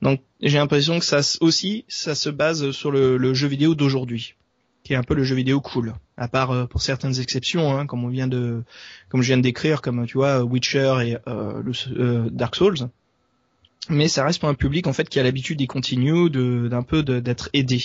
[0.02, 4.34] Donc j'ai l'impression que ça aussi, ça se base sur le, jeu vidéo d'aujourd'hui,
[4.82, 7.86] qui est un peu le jeu vidéo cool, à part euh, pour certaines exceptions, hein,
[7.86, 8.64] comme on vient de,
[9.08, 11.62] comme je viens de décrire, comme tu vois Witcher et euh,
[11.96, 12.88] euh, Dark Souls.
[13.88, 17.02] Mais ça reste pour un public en fait qui a l'habitude des continue, d'un peu
[17.02, 17.82] d'être aidé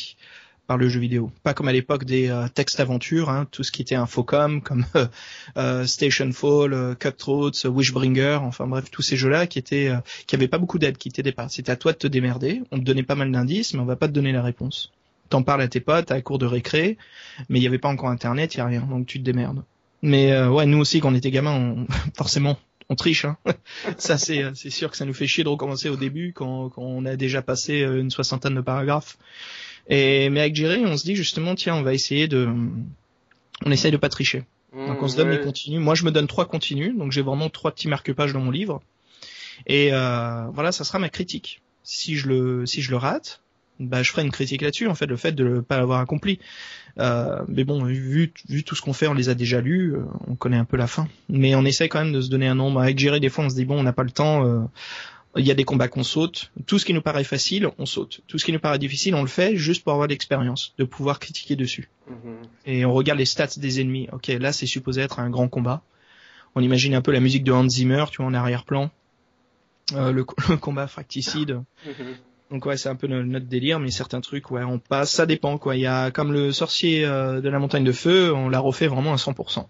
[0.67, 1.31] par le jeu vidéo.
[1.43, 4.85] Pas comme à l'époque des euh, textes aventures, hein, tout ce qui était infocom comme
[4.95, 5.07] euh,
[5.57, 9.91] euh Station Fall, euh, Cutthroats, Wishbringer, enfin bref tous ces jeux-là qui étaient
[10.27, 11.47] qui avaient pas beaucoup d'aide, qui étaient pas.
[11.47, 12.61] C'était à toi de te démerder.
[12.71, 14.91] On te donnait pas mal d'indices, mais on va pas te donner la réponse.
[15.29, 16.97] T'en parles à tes potes à la de récré,
[17.49, 19.63] mais il y avait pas encore internet, il y a rien, donc tu te démerdes.
[20.01, 21.87] Mais ouais, nous aussi quand on était gamins, on...
[22.15, 22.57] forcément
[22.89, 23.25] on triche.
[23.25, 23.37] Hein.
[23.97, 27.05] ça c'est c'est sûr que ça nous fait chier de recommencer au début quand on
[27.05, 29.17] a déjà passé une soixantaine de paragraphes.
[29.89, 32.49] Et mais avec Jerry, on se dit justement tiens, on va essayer de
[33.65, 34.43] on essaye de pas tricher.
[34.73, 35.79] Mmh, donc on se donne des continues.
[35.79, 38.81] Moi je me donne trois continues, donc j'ai vraiment trois petits marque-pages dans mon livre.
[39.65, 41.61] Et euh, voilà, ça sera ma critique.
[41.83, 43.41] Si je le si je le rate,
[43.79, 46.39] bah je ferai une critique là-dessus en fait, le fait de ne pas l'avoir accompli.
[46.99, 49.99] Euh, mais bon, vu vu tout ce qu'on fait, on les a déjà lus, euh,
[50.27, 51.07] on connaît un peu la fin.
[51.29, 52.81] Mais on essaie quand même de se donner un nombre.
[52.81, 54.45] Avec Jerry, des fois, on se dit bon, on n'a pas le temps.
[54.45, 54.59] Euh,
[55.35, 56.51] il y a des combats qu'on saute.
[56.65, 58.21] Tout ce qui nous paraît facile, on saute.
[58.27, 61.19] Tout ce qui nous paraît difficile, on le fait juste pour avoir l'expérience, de pouvoir
[61.19, 61.89] critiquer dessus.
[62.09, 62.47] Mm-hmm.
[62.65, 64.07] Et on regarde les stats des ennemis.
[64.11, 65.83] Ok, là c'est supposé être un grand combat.
[66.55, 68.89] On imagine un peu la musique de Hans Zimmer, tu vois, en arrière-plan.
[69.93, 70.23] Euh, le,
[70.61, 71.61] combat fracticide.
[71.85, 72.51] Mm-hmm.
[72.51, 75.57] Donc ouais, c'est un peu notre délire, mais certains trucs, ouais, on passe, ça dépend
[75.57, 75.75] quoi.
[75.75, 78.87] Il y a comme le sorcier euh, de la montagne de feu, on l'a refait
[78.87, 79.65] vraiment à 100%.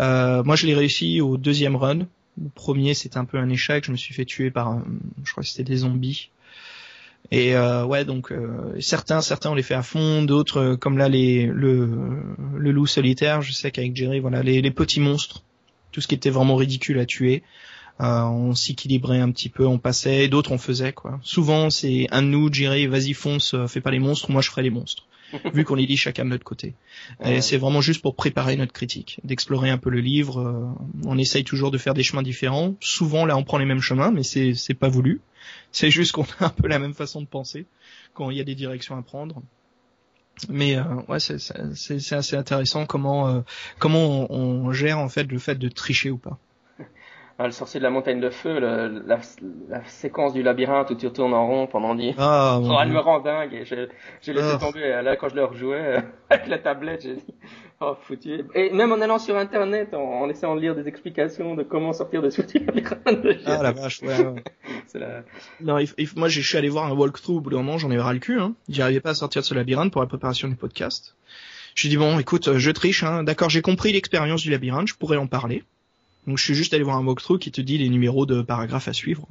[0.00, 2.06] Euh, moi, je l'ai réussi au deuxième run.
[2.40, 3.84] Le premier, c'était un peu un échec.
[3.84, 4.80] Je me suis fait tuer par,
[5.24, 6.30] je crois que c'était des zombies.
[7.30, 10.98] Et euh, ouais, donc euh, certains, certains on les fait à fond, d'autres euh, comme
[10.98, 13.42] là les le loup solitaire.
[13.42, 15.42] Je sais qu'avec Jerry, voilà les, les petits monstres,
[15.92, 17.42] tout ce qui était vraiment ridicule à tuer.
[18.00, 21.20] Euh, on s'équilibrait un petit peu, on passait, d'autres on faisait quoi.
[21.22, 24.62] Souvent c'est un de nous, Jerry, vas-y fonce, fais pas les monstres, moi je ferai
[24.62, 25.04] les monstres.
[25.54, 26.74] vu qu'on les lit chacun de notre côté.
[27.24, 30.40] Et c'est vraiment juste pour préparer notre critique, d'explorer un peu le livre.
[30.40, 30.66] Euh,
[31.04, 32.74] on essaye toujours de faire des chemins différents.
[32.80, 35.20] Souvent là, on prend les mêmes chemins, mais c'est c'est pas voulu.
[35.70, 37.66] C'est juste qu'on a un peu la même façon de penser
[38.14, 39.42] quand il y a des directions à prendre.
[40.48, 43.40] Mais euh, ouais, c'est c'est assez intéressant comment euh,
[43.78, 46.38] comment on, on gère en fait le fait de tricher ou pas.
[47.42, 49.18] Ah, le sorcier de la montagne de feu, le, la,
[49.68, 53.00] la, séquence du labyrinthe où tu retournes en rond pendant 10 ah, oh, elle me
[53.00, 54.58] rend dingue et j'ai laissé ah.
[54.58, 57.34] tomber là quand je le rejouais avec la tablette j'ai dit
[57.80, 61.64] oh foutu et même en allant sur internet en, essayant de lire des explications de
[61.64, 64.44] comment sortir de ce labyrinthe ah la vache ouais, ouais.
[64.94, 65.24] la...
[65.60, 65.78] non
[66.14, 68.20] moi je suis allé voir un walkthrough au bout d'un moment j'en ai ras le
[68.20, 68.54] cul hein.
[68.68, 71.16] j'arrivais pas à sortir de ce labyrinthe pour la préparation du podcast
[71.74, 73.24] j'ai dit bon écoute je triche hein.
[73.24, 75.64] d'accord j'ai compris l'expérience du labyrinthe je pourrais en parler
[76.26, 78.88] donc je suis juste allé voir un walkthrough qui te dit les numéros de paragraphes
[78.88, 79.26] à suivre.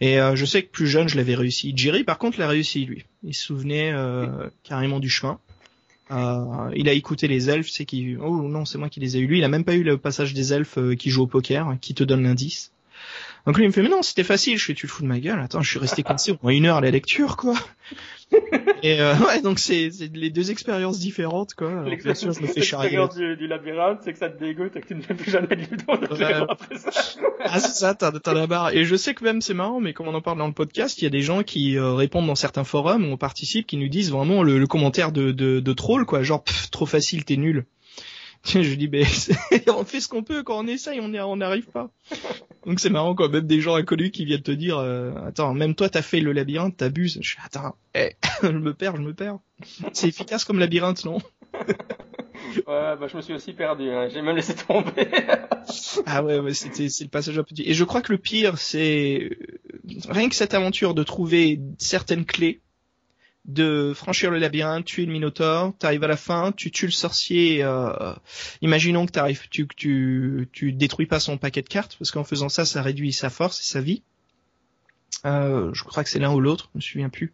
[0.00, 1.72] Et euh, je sais que plus jeune, je l'avais réussi.
[1.74, 3.04] Jerry, par contre, l'a réussi lui.
[3.22, 5.38] Il se souvenait euh, carrément du chemin.
[6.10, 8.16] Euh, il a écouté les elfes, c'est qui.
[8.16, 9.26] Oh non, c'est moi qui les ai eu.
[9.26, 11.94] Lui, il a même pas eu le passage des elfes qui jouent au poker, qui
[11.94, 12.72] te donne l'indice.
[13.46, 14.58] Donc lui, il me fait mais non, c'était facile.
[14.58, 15.40] Je fais tu le fous de ma gueule.
[15.40, 17.54] Attends, je suis resté coincé au moins une heure à la lecture, quoi.
[18.82, 21.84] Et euh, ouais, donc c'est les deux expériences différentes quoi.
[21.84, 22.98] bien sûr, je me fais charrier.
[22.98, 25.30] L'expérience du, du, labyrinthe, c'est que ça te dégoûte et que tu ne fais plus
[25.30, 25.48] jamais
[26.48, 26.90] après ça.
[27.44, 28.70] ah c'est ça, t'as as la barre.
[28.70, 31.00] Et je sais que même c'est marrant, mais comme on en parle dans le podcast,
[31.00, 33.76] il y a des gens qui euh, répondent dans certains forums où on participe, qui
[33.76, 37.36] nous disent vraiment le, le commentaire de, de, de troll quoi, genre trop facile, t'es
[37.36, 37.64] nul.
[38.46, 39.02] Je dis, mais
[39.68, 41.90] on fait ce qu'on peut quand on essaye, on n'y arrive pas.
[42.64, 45.74] Donc c'est marrant quoi, même des gens inconnus qui viennent te dire, euh, attends, même
[45.74, 47.18] toi t'as fait le labyrinthe, t'abuses.
[47.20, 49.38] Je suis, attends, eh, je me perds, je me perds.
[49.92, 51.18] C'est efficace comme labyrinthe, non?
[52.66, 53.90] Ouais, bah je me suis aussi perdu.
[53.90, 54.08] Hein.
[54.08, 55.08] J'ai même laissé tomber.
[56.06, 57.64] ah ouais, ouais c'était c'est le passage un petit.
[57.68, 62.24] Et je crois que le pire, c'est euh, rien que cette aventure de trouver certaines
[62.24, 62.60] clés
[63.46, 67.62] de franchir le labyrinthe, tuer le Minotaure, t'arrives à la fin, tu tues le sorcier.
[67.62, 68.12] Euh,
[68.60, 72.48] imaginons que t'arrives, tu, tu, tu détruis pas son paquet de cartes, parce qu'en faisant
[72.48, 74.02] ça, ça réduit sa force et sa vie.
[75.24, 77.32] Euh, je crois que c'est l'un ou l'autre, je me souviens plus.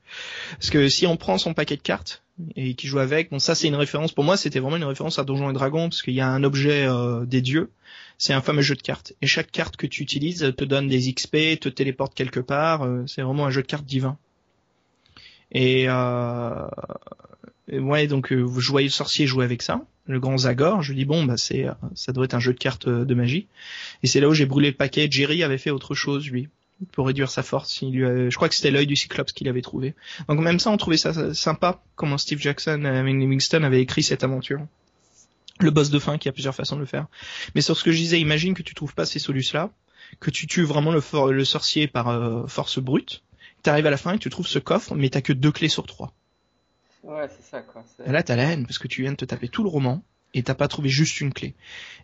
[0.52, 2.22] Parce que si on prend son paquet de cartes
[2.56, 4.12] et qu'il joue avec, bon ça c'est une référence.
[4.12, 6.44] Pour moi, c'était vraiment une référence à Donjons et Dragons parce qu'il y a un
[6.44, 7.70] objet euh, des dieux.
[8.18, 9.14] C'est un fameux jeu de cartes.
[9.20, 12.86] Et chaque carte que tu utilises te donne des XP, te téléporte quelque part.
[13.08, 14.16] C'est vraiment un jeu de cartes divin.
[15.52, 16.66] Et, euh,
[17.70, 20.82] ouais, donc euh, je voyais le sorcier jouer avec ça, le grand Zagor.
[20.82, 23.46] Je dis bon, bah c'est, ça doit être un jeu de cartes euh, de magie.
[24.02, 25.08] Et c'est là où j'ai brûlé le paquet.
[25.10, 26.48] Jerry avait fait autre chose lui
[26.92, 27.80] pour réduire sa force.
[27.82, 29.94] Il lui je crois que c'était l'œil du Cyclope qu'il avait trouvé.
[30.28, 34.24] Donc même ça, on trouvait ça sympa comment Steve Jackson et Livingston avaient écrit cette
[34.24, 34.60] aventure.
[35.60, 37.06] Le boss de fin qui a plusieurs façons de le faire.
[37.54, 39.70] Mais sur ce que je disais, imagine que tu trouves pas ces solutions-là,
[40.18, 43.22] que tu tues vraiment le, sorcier par euh, force brute,
[43.62, 45.86] t'arrives à la fin et tu trouves ce coffre, mais t'as que deux clés sur
[45.86, 46.12] trois.
[47.02, 47.84] Ouais, c'est ça, quoi.
[48.06, 50.02] Là, t'as la haine, parce que tu viens de te taper tout le roman,
[50.34, 51.54] et t'as pas trouvé juste une clé.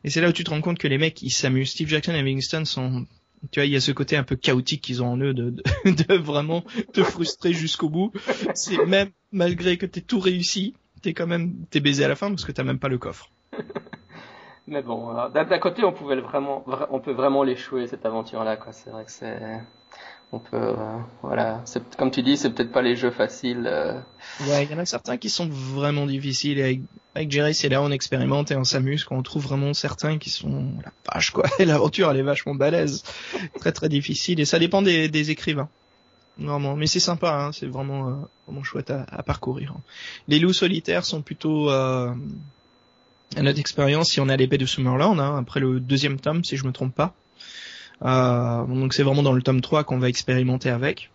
[0.05, 1.71] Et c'est là où tu te rends compte que les mecs, ils s'amusent.
[1.71, 3.07] Steve Jackson et Livingston sont,
[3.51, 5.51] tu vois, il y a ce côté un peu chaotique qu'ils ont en eux de,
[5.85, 8.13] de, vraiment te frustrer jusqu'au bout.
[8.55, 12.29] C'est même, malgré que t'aies tout réussi, t'es quand même, t'es baisé à la fin
[12.29, 13.31] parce que t'as même pas le coffre.
[14.67, 18.73] Mais bon, d'un côté, on pouvait vraiment, on peut vraiment l'échouer cette aventure-là, quoi.
[18.73, 19.41] C'est vrai que c'est,
[20.33, 20.75] on peut euh,
[21.23, 21.63] voilà.
[21.65, 23.99] C'est comme tu dis c'est peut-être pas les jeux faciles euh.
[24.47, 26.81] ouais il y en a certains qui sont vraiment difficiles et avec,
[27.15, 30.31] avec Jerry c'est là on expérimente et on s'amuse quand on trouve vraiment certains qui
[30.31, 31.45] sont la vache quoi.
[31.59, 33.05] L'aventure elle est vachement balèze.
[33.59, 35.69] Très très difficile et ça dépend des, des écrivains
[36.37, 36.77] normalement.
[36.77, 38.13] Mais c'est sympa hein, c'est vraiment euh,
[38.47, 39.75] vraiment chouette à, à parcourir.
[40.29, 41.71] Les loups solitaires sont plutôt
[43.37, 46.57] à notre expérience si on à l'épée de Summerland, hein, après le deuxième tome, si
[46.57, 47.15] je me trompe pas.
[48.03, 51.11] Euh, donc c'est vraiment dans le tome 3 qu'on va expérimenter avec.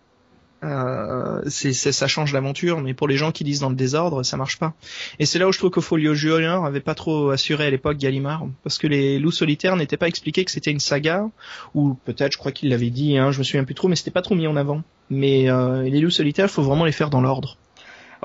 [0.64, 4.38] Euh, c'est, ça change l'aventure, mais pour les gens qui lisent dans le désordre, ça
[4.38, 4.74] marche pas.
[5.20, 7.98] Et c'est là où je trouve que Folio Junior avait pas trop assuré à l'époque
[7.98, 11.30] Gallimard, parce que les loups solitaires n'étaient pas expliqués que c'était une saga,
[11.74, 14.12] ou peut-être, je crois qu'il l'avait dit, hein, je me souviens plus trop, mais c'était
[14.12, 14.84] pas trop mis en avant.
[15.10, 17.58] Mais euh, les loups solitaires, faut vraiment les faire dans l'ordre.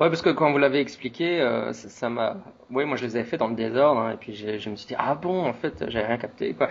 [0.00, 2.36] Ouais, parce que quand vous l'avez expliqué, euh, ça m'a.
[2.70, 4.86] Oui, moi je les avais fait dans le désordre, hein, et puis je me suis
[4.86, 6.68] dit ah bon, en fait, j'avais rien capté quoi.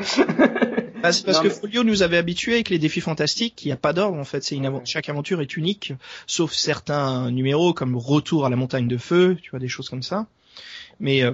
[1.02, 3.78] Bah, c'est parce que Folio nous avait habitués avec les défis fantastiques, il n'y a
[3.78, 4.44] pas d'ordre en fait.
[4.44, 5.94] C'est une chaque aventure est unique,
[6.26, 10.04] sauf certains numéros comme Retour à la montagne de feu, tu vois des choses comme
[10.04, 10.28] ça,
[11.00, 11.34] mais euh,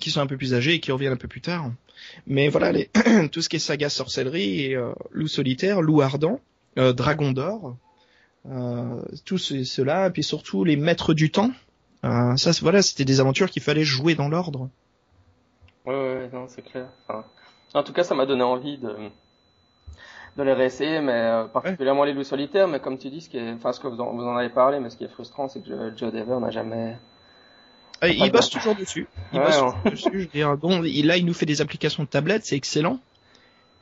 [0.00, 1.70] qui sont un peu plus âgés et qui reviennent un peu plus tard.
[2.26, 2.90] Mais voilà, les...
[3.32, 6.40] tout ce qui est saga sorcellerie, et, euh, loup solitaire, loup ardent,
[6.78, 7.76] euh, dragon d'or
[8.50, 11.50] euh, tout cela, et puis surtout les maîtres du temps.
[12.04, 14.68] Euh, ça, voilà, c'était des aventures qu'il fallait jouer dans l'ordre.
[15.84, 16.88] Ouais, ouais, non, c'est clair.
[17.76, 18.94] En tout cas, ça m'a donné envie de
[20.36, 22.68] de les réessayer, mais euh, particulièrement les loups solitaires.
[22.68, 24.50] Mais comme tu dis, ce qui est, enfin, ce que vous en, vous en avez
[24.50, 26.98] parlé, mais ce qui est frustrant, c'est que Joe Dever n'a jamais
[28.02, 29.06] il bosse toujours dessus.
[29.32, 30.28] Il bosse toujours dessus.
[30.34, 33.00] Je bon, là, il nous fait des applications de tablette, c'est excellent.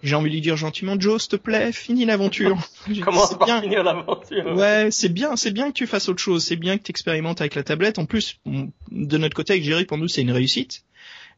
[0.02, 2.58] J'ai envie de lui dire gentiment, Joe, s'il te plaît, finis l'aventure.
[3.02, 3.62] Comment bien.
[3.62, 6.82] finir l'aventure Ouais, c'est bien, c'est bien que tu fasses autre chose, c'est bien que
[6.82, 7.98] tu expérimentes avec la tablette.
[7.98, 10.84] En plus, de notre côté avec Jerry, pour nous, c'est une réussite.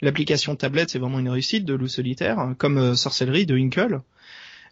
[0.02, 4.00] L'application tablette, c'est vraiment une réussite de loup solitaire, hein, comme euh, sorcellerie de Hinkle.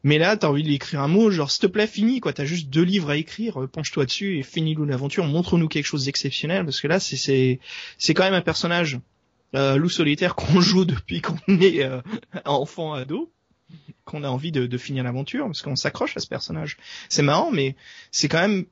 [0.05, 2.35] Mais là, t'as envie de lui écrire un mot, genre s'il te plaît, finis quoi.
[2.35, 5.25] T'as juste deux livres à écrire, euh, penche-toi dessus et finis-nous l'aventure.
[5.25, 7.59] Montre-nous quelque chose d'exceptionnel parce que là, c'est c'est
[7.97, 9.01] c'est quand même un personnage
[9.55, 12.03] euh, loup solitaire qu'on joue depuis qu'on est euh,
[12.45, 13.33] enfant ado
[14.05, 16.77] qu'on a envie de, finir l'aventure parce qu'on s'accroche à ce personnage.
[17.09, 17.75] C'est marrant, mais
[18.11, 18.67] c'est quand même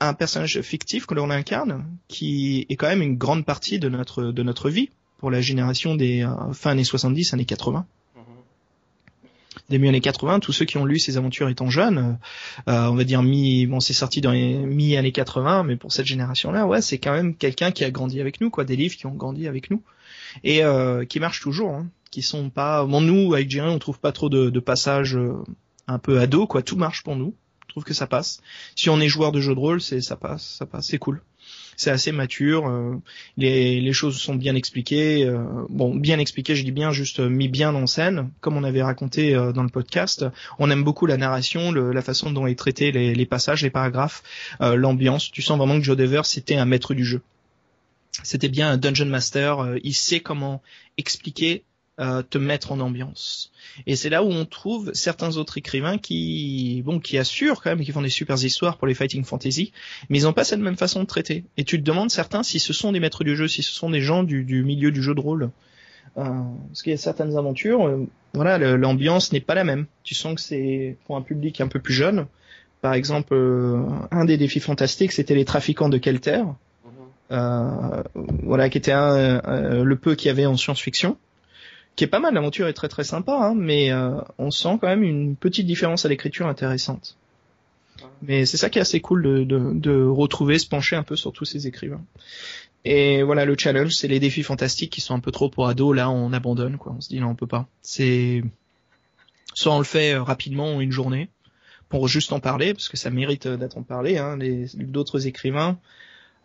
[0.00, 4.24] un personnage fictif que l'on incarne qui est quand même une grande partie de notre
[4.24, 4.90] de notre vie
[5.24, 7.86] pour la génération des euh, fin années 70, années 80.
[8.14, 8.20] Mm-hmm.
[9.70, 12.18] Début années 80, tous ceux qui ont lu ces aventures étant jeunes,
[12.68, 15.92] euh, on va dire mi, bon c'est sorti dans les mi années 80, mais pour
[15.92, 18.96] cette génération-là, ouais, c'est quand même quelqu'un qui a grandi avec nous, quoi, des livres
[18.96, 19.80] qui ont grandi avec nous
[20.42, 21.70] et euh, qui marchent toujours.
[21.70, 22.84] Hein qui sont pas.
[22.84, 25.42] Bon, nous avec Jerry, on trouve pas trop de, de passages euh,
[25.88, 26.60] un peu ado, quoi.
[26.60, 27.34] Tout marche pour nous.
[27.66, 28.42] Je trouve que ça passe.
[28.76, 31.22] Si on est joueur de jeu de rôle, c'est ça passe, ça passe, c'est cool.
[31.76, 32.68] C'est assez mature.
[32.68, 32.96] Euh,
[33.36, 35.24] les, les choses sont bien expliquées.
[35.24, 38.82] Euh, bon, bien expliquées, je dis bien, juste mis bien en scène, comme on avait
[38.82, 40.24] raconté dans le podcast.
[40.58, 44.22] On aime beaucoup la narration, la façon dont est traité les, les passages, les paragraphes,
[44.60, 45.30] l'ambiance.
[45.30, 47.22] Tu sens vraiment que Joe Dever c'était un maître du jeu.
[48.22, 49.76] C'était bien un dungeon master.
[49.82, 50.62] il sait comment
[50.96, 51.64] expliquer
[52.00, 53.52] euh, te mettre en ambiance.
[53.86, 57.84] Et c'est là où on trouve certains autres écrivains qui, bon, qui assurent quand même,
[57.84, 59.70] qui font des super histoires pour les fighting fantasy,
[60.08, 61.44] mais ils n'ont pas cette même façon de traiter.
[61.56, 63.90] Et tu te demandes certains si ce sont des maîtres du jeu, si ce sont
[63.90, 65.50] des gens du, du milieu du jeu de rôle.
[66.16, 66.24] Euh,
[66.66, 69.86] parce qu'il y a certaines aventures, euh, voilà, l'ambiance n'est pas la même.
[70.02, 72.26] Tu sens que c'est pour un public un peu plus jeune.
[72.80, 73.36] Par exemple,
[74.10, 76.42] un des défis fantastiques, c'était les trafiquants de Kelter.
[77.30, 78.02] Mhm.
[78.42, 81.16] voilà, qui était un, le peu qu'il y avait en science-fiction
[81.96, 82.34] qui est pas mal.
[82.34, 86.04] L'aventure est très très sympa, hein, mais euh, on sent quand même une petite différence
[86.04, 87.16] à l'écriture intéressante.
[88.22, 91.16] Mais c'est ça qui est assez cool de, de, de, retrouver, se pencher un peu
[91.16, 92.02] sur tous ces écrivains.
[92.84, 95.96] Et voilà, le challenge, c'est les défis fantastiques qui sont un peu trop pour ados.
[95.96, 96.94] Là, on abandonne, quoi.
[96.96, 97.66] On se dit non, on peut pas.
[97.82, 98.42] C'est
[99.54, 101.28] soit on le fait euh, rapidement une journée
[101.88, 104.18] pour juste en parler, parce que ça mérite euh, d'être en parlé.
[104.18, 104.38] Hein,
[104.74, 105.78] d'autres écrivains.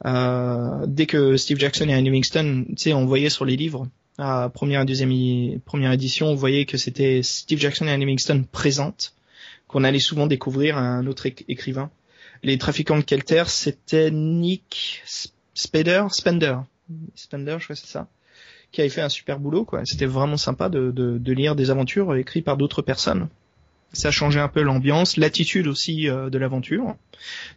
[0.05, 3.87] Euh, dès que Steve Jackson et Annie Livingston, tu sais, on voyait sur les livres
[4.19, 8.45] à première et deuxième première édition, on voyait que c'était Steve Jackson et Annie Livingston
[8.51, 9.13] présentes,
[9.67, 11.89] qu'on allait souvent découvrir un autre écrivain.
[12.43, 15.03] Les trafiquants de Kelter, c'était Nick
[15.53, 16.57] Spader, Spender,
[17.15, 18.07] Spender, je crois c'est ça,
[18.71, 19.81] qui avait fait un super boulot, quoi.
[19.85, 23.29] C'était vraiment sympa de, de, de, lire des aventures écrites par d'autres personnes.
[23.93, 26.95] Ça changeait un peu l'ambiance, l'attitude aussi euh, de l'aventure.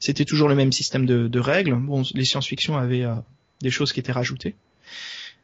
[0.01, 1.75] C'était toujours le même système de, de règles.
[1.75, 3.15] Bon, les science-fiction avaient euh,
[3.61, 4.55] des choses qui étaient rajoutées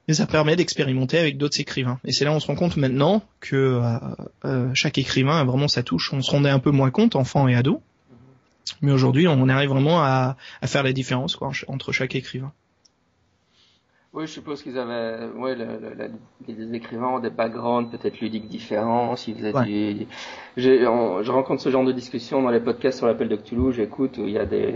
[0.09, 2.00] et ça permet d'expérimenter avec d'autres écrivains.
[2.04, 3.98] Et c'est là où on se rend compte maintenant que euh,
[4.46, 6.12] euh, chaque écrivain a vraiment sa touche.
[6.12, 7.82] On se rendait un peu moins compte, enfant et ado,
[8.80, 11.38] mais aujourd'hui on arrive vraiment à, à faire la différence
[11.68, 12.52] entre chaque écrivain.
[14.14, 16.11] Oui, je suppose qu'ils avaient, ouais, le, le,
[16.48, 19.14] les écrivains ont des backgrounds peut-être ludiques différents.
[19.16, 20.06] S'ils faisaient du,
[20.56, 23.70] je rencontre ce genre de discussion dans les podcasts sur l'appel de Cthulhu.
[23.74, 24.74] J'écoute où il y a des,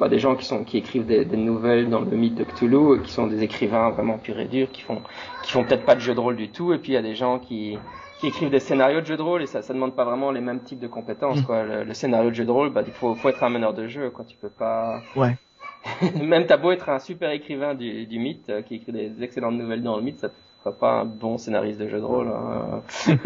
[0.00, 3.00] bah, des gens qui sont qui écrivent des, des, nouvelles dans le mythe de Cthulhu,
[3.02, 5.00] qui sont des écrivains vraiment purs et durs, qui font
[5.44, 6.72] qui font peut-être pas de jeu de rôle du tout.
[6.72, 7.78] Et puis il y a des gens qui
[8.18, 10.40] qui écrivent des scénarios de jeu de rôle et ça ça demande pas vraiment les
[10.40, 11.40] mêmes types de compétences.
[11.40, 11.44] Mm.
[11.44, 11.62] Quoi.
[11.84, 14.10] Le, scénario de jeu de rôle, bah il faut faut être un meneur de jeu.
[14.10, 14.24] Quoi.
[14.24, 15.00] Tu peux pas.
[15.14, 15.36] Ouais.
[16.22, 19.54] Même t'as beau être un super écrivain du, du mythe, euh, qui écrit des excellentes
[19.54, 20.30] nouvelles dans le mythe, ça
[20.62, 22.28] sera pas un bon scénariste de jeu de rôle.
[22.28, 22.82] Hein.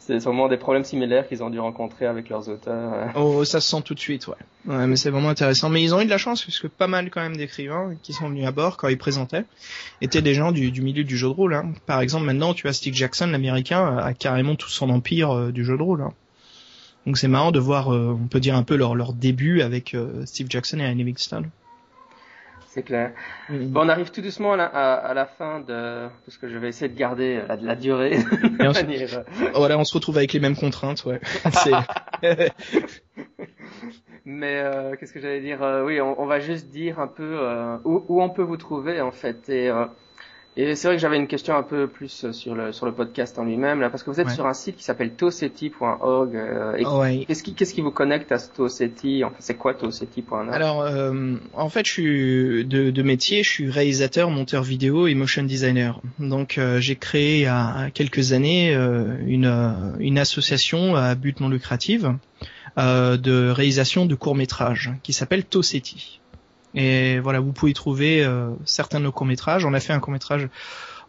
[0.00, 3.12] c'est sûrement des problèmes similaires qu'ils ont dû rencontrer avec leurs auteurs.
[3.14, 4.34] Oh, ça se sent tout de suite, ouais.
[4.66, 5.68] Ouais, mais c'est vraiment intéressant.
[5.68, 8.12] Mais ils ont eu de la chance parce que pas mal quand même d'écrivains qui
[8.12, 9.44] sont venus à bord quand ils présentaient
[10.00, 11.54] étaient des gens du, du milieu du jeu de rôle.
[11.54, 11.72] Hein.
[11.86, 15.64] Par exemple, maintenant, tu as Steve Jackson, l'américain, a carrément tout son empire euh, du
[15.64, 16.02] jeu de rôle.
[16.02, 16.12] Hein.
[17.06, 19.94] Donc c'est marrant de voir, euh, on peut dire un peu leur, leur début avec
[19.94, 21.44] euh, Steve Jackson et Annie Livingston.
[22.68, 23.12] C'est clair.
[23.48, 26.68] Bon, on arrive tout doucement à la, à, la fin de parce que je vais
[26.68, 28.18] essayer de garder la, la durée.
[28.58, 29.52] on se...
[29.54, 31.20] voilà, on se retrouve avec les mêmes contraintes, ouais.
[34.24, 37.38] Mais euh, qu'est-ce que j'allais dire Oui, on, on, va juste dire un peu
[37.84, 39.48] où, où, on peut vous trouver en fait.
[39.50, 39.70] Et
[40.56, 43.36] et c'est vrai que j'avais une question un peu plus sur le sur le podcast
[43.40, 46.36] en lui-même là parce que vous êtes sur un site qui s'appelle toseti.org.
[46.36, 51.34] Euh, Qu'est-ce qui qu'est-ce qui vous connecte à Toseti Enfin, c'est quoi toseti.org Alors, euh,
[51.54, 56.00] en fait, je suis de, de métier, je suis réalisateur, monteur vidéo et motion designer.
[56.20, 61.40] Donc, euh, j'ai créé il y a quelques années euh, une une association à but
[61.40, 62.04] non lucratif
[62.76, 66.20] de réalisation de courts métrages qui s'appelle Toseti.
[66.74, 69.64] Et voilà, vous pouvez trouver euh, certains de nos courts-métrages.
[69.64, 70.48] On a fait un court-métrage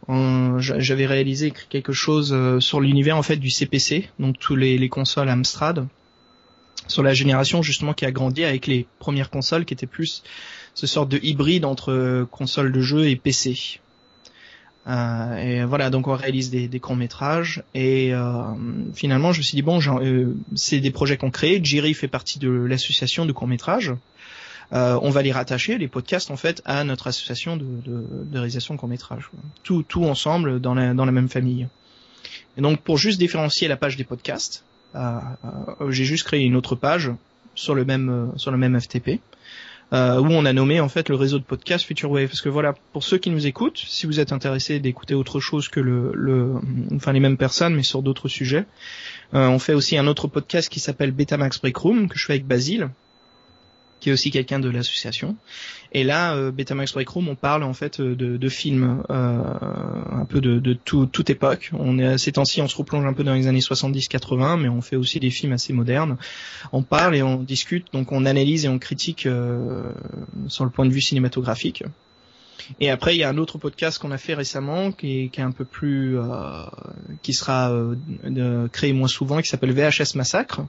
[0.07, 4.89] j'avais réalisé quelque chose euh, sur l'univers en fait du CPC, donc tous les, les,
[4.89, 5.87] consoles Amstrad,
[6.87, 10.23] sur la génération justement qui a grandi avec les premières consoles qui étaient plus
[10.73, 13.79] ce sorte de hybride entre euh, console de jeu et PC.
[14.87, 18.43] Euh, et voilà, donc on réalise des, des courts métrages et euh,
[18.93, 19.79] finalement je me suis dit bon,
[20.53, 21.59] c'est des projets qu'on crée.
[21.63, 23.93] Jiri fait partie de l'association de courts métrages
[24.73, 27.63] euh, on va les rattacher, les podcasts en fait, à notre association de,
[28.33, 29.29] réalisation de court métrage.
[29.63, 31.67] Tout, tout ensemble dans la, dans la même famille.
[32.57, 34.63] Et donc pour juste différencier la page des podcasts,
[34.95, 35.19] euh,
[35.81, 37.11] euh, j'ai juste créé une autre page
[37.53, 39.19] sur le même sur le même FTP.
[39.91, 42.73] où on a nommé en fait le réseau de podcasts Future Wave parce que voilà
[42.91, 46.55] pour ceux qui nous écoutent si vous êtes intéressé d'écouter autre chose que le, le
[46.93, 48.65] enfin les mêmes personnes mais sur d'autres sujets
[49.31, 52.47] on fait aussi un autre podcast qui s'appelle Betamax Break Room que je fais avec
[52.47, 52.89] Basile
[54.05, 55.35] qui est aussi quelqu'un de l'association.
[55.91, 59.41] Et là, euh, Betamax Break Room, on parle en fait de, films euh,
[60.11, 61.71] un peu de, de tout, toute époque.
[61.73, 64.81] On est ces temps-ci, on se replonge un peu dans les années 70-80, mais on
[64.81, 66.17] fait aussi des films assez modernes.
[66.71, 69.81] On parle et on discute, donc on analyse et on critique euh,
[70.49, 71.83] sur le point de vue cinématographique.
[72.79, 75.51] Et après, il y a un autre podcast qu'on a fait récemment, qui est un
[75.51, 76.63] peu plus, euh,
[77.23, 80.61] qui sera euh, créé moins souvent, qui s'appelle VHS Massacre,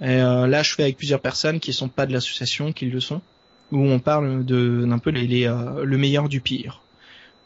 [0.00, 3.00] et euh, là, je fais avec plusieurs personnes qui sont pas de l'association, qui le
[3.00, 3.20] sont,
[3.72, 6.82] où on parle de d'un peu les, les euh, le meilleur du pire,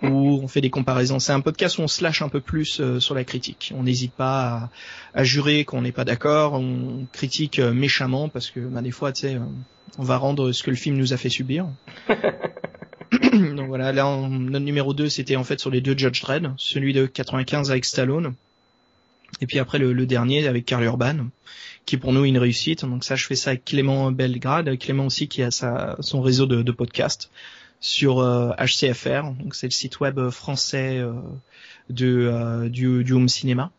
[0.03, 1.19] où on fait des comparaisons.
[1.19, 3.73] C'est un podcast où on se lâche un peu plus euh, sur la critique.
[3.77, 4.71] On n'hésite pas
[5.15, 9.13] à, à jurer qu'on n'est pas d'accord, on critique méchamment parce que bah, des fois,
[9.13, 9.39] tu sais,
[9.99, 11.67] on va rendre ce que le film nous a fait subir.
[13.33, 16.93] Donc voilà, là, notre numéro 2, c'était en fait sur les deux Judge Dredd, celui
[16.93, 18.35] de 95 avec Stallone,
[19.41, 21.27] et puis après le, le dernier avec Carl Urban
[21.89, 22.85] qui pour nous une réussite.
[22.85, 26.45] Donc ça, je fais ça avec Clément Belgrade, Clément aussi qui a sa, son réseau
[26.47, 27.31] de, podcasts
[27.81, 31.13] sur HCFR, euh, donc c'est le site web français euh,
[31.89, 33.71] de euh, du, du, home cinéma.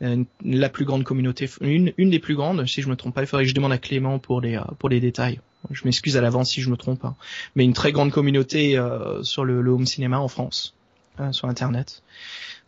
[0.00, 3.26] la plus grande communauté, une, une des plus grandes, si je me trompe pas, il
[3.26, 5.40] faudrait que je demande à Clément pour les pour les détails.
[5.70, 7.14] Je m'excuse à l'avance si je me trompe, hein.
[7.56, 8.80] mais une très grande communauté
[9.22, 10.74] sur le, le, home cinéma en France,
[11.32, 12.02] sur Internet.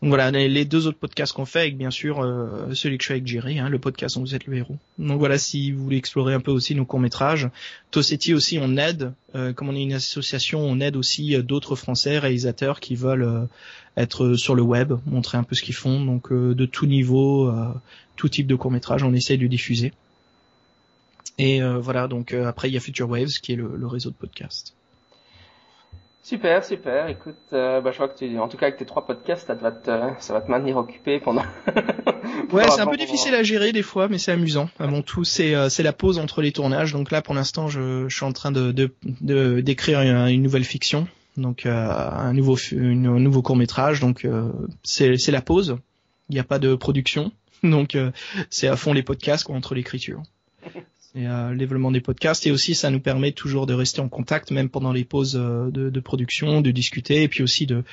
[0.03, 3.09] Donc voilà, les deux autres podcasts qu'on fait, avec bien sûr euh, celui que je
[3.09, 4.77] fais avec Jerry, hein, le podcast dont vous êtes le héros.
[4.99, 7.49] Donc voilà, si vous voulez explorer un peu aussi nos courts-métrages.
[7.93, 11.77] Tossetti aussi, on aide, euh, comme on est une association, on aide aussi euh, d'autres
[11.77, 13.49] Français réalisateurs qui veulent
[13.97, 16.05] être sur le web, montrer un peu ce qu'ils font.
[16.05, 17.51] Donc de tout niveau,
[18.17, 19.95] tout type de court-métrage, on essaye de diffuser.
[21.39, 24.15] Et voilà, donc après il y a Future Waves qui est le, le réseau de
[24.15, 24.75] podcasts.
[26.27, 27.09] Super, super.
[27.09, 29.55] Écoute, euh, bah, je crois que tu, en tout cas avec tes trois podcasts, ça
[29.55, 31.45] va te, ça va te maintenir occupé pendant.
[32.53, 34.69] ouais, c'est un peu difficile à gérer des fois, mais c'est amusant.
[34.81, 36.93] Avant tout, c'est euh, c'est la pause entre les tournages.
[36.93, 41.07] Donc là, pour l'instant, je, je suis en train de de d'écrire une, nouvelle fiction,
[41.37, 44.01] donc euh, un nouveau un nouveau court métrage.
[44.01, 44.51] Donc euh,
[44.83, 45.79] c'est c'est la pause.
[46.29, 47.31] Il n'y a pas de production,
[47.63, 47.97] donc
[48.51, 50.25] c'est à fond les podcasts quoi, entre l'écriture
[51.17, 54.09] et euh, le développement des podcasts et aussi ça nous permet toujours de rester en
[54.09, 57.85] contact même pendant les pauses euh, de, de, production, de discuter et puis aussi de,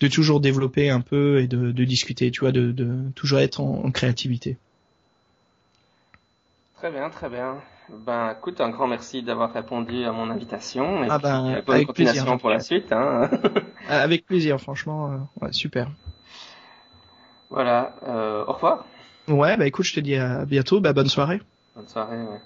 [0.00, 3.60] de toujours développer un peu et de, de discuter, tu vois, de, de toujours être
[3.60, 4.56] en, créativité.
[6.76, 7.58] Très bien, très bien.
[7.88, 11.86] Ben, écoute, un grand merci d'avoir répondu à mon invitation et ah ben, bonne avec
[11.86, 12.90] continuation pour la suite.
[12.90, 13.30] Hein.
[13.88, 15.88] avec plaisir, franchement, euh, ouais, super.
[17.50, 18.86] Voilà, euh, au revoir.
[19.28, 21.40] Ouais, bah écoute, je te dis à bientôt, bah bonne soirée.
[21.76, 22.40] Bonne soirée, ouais.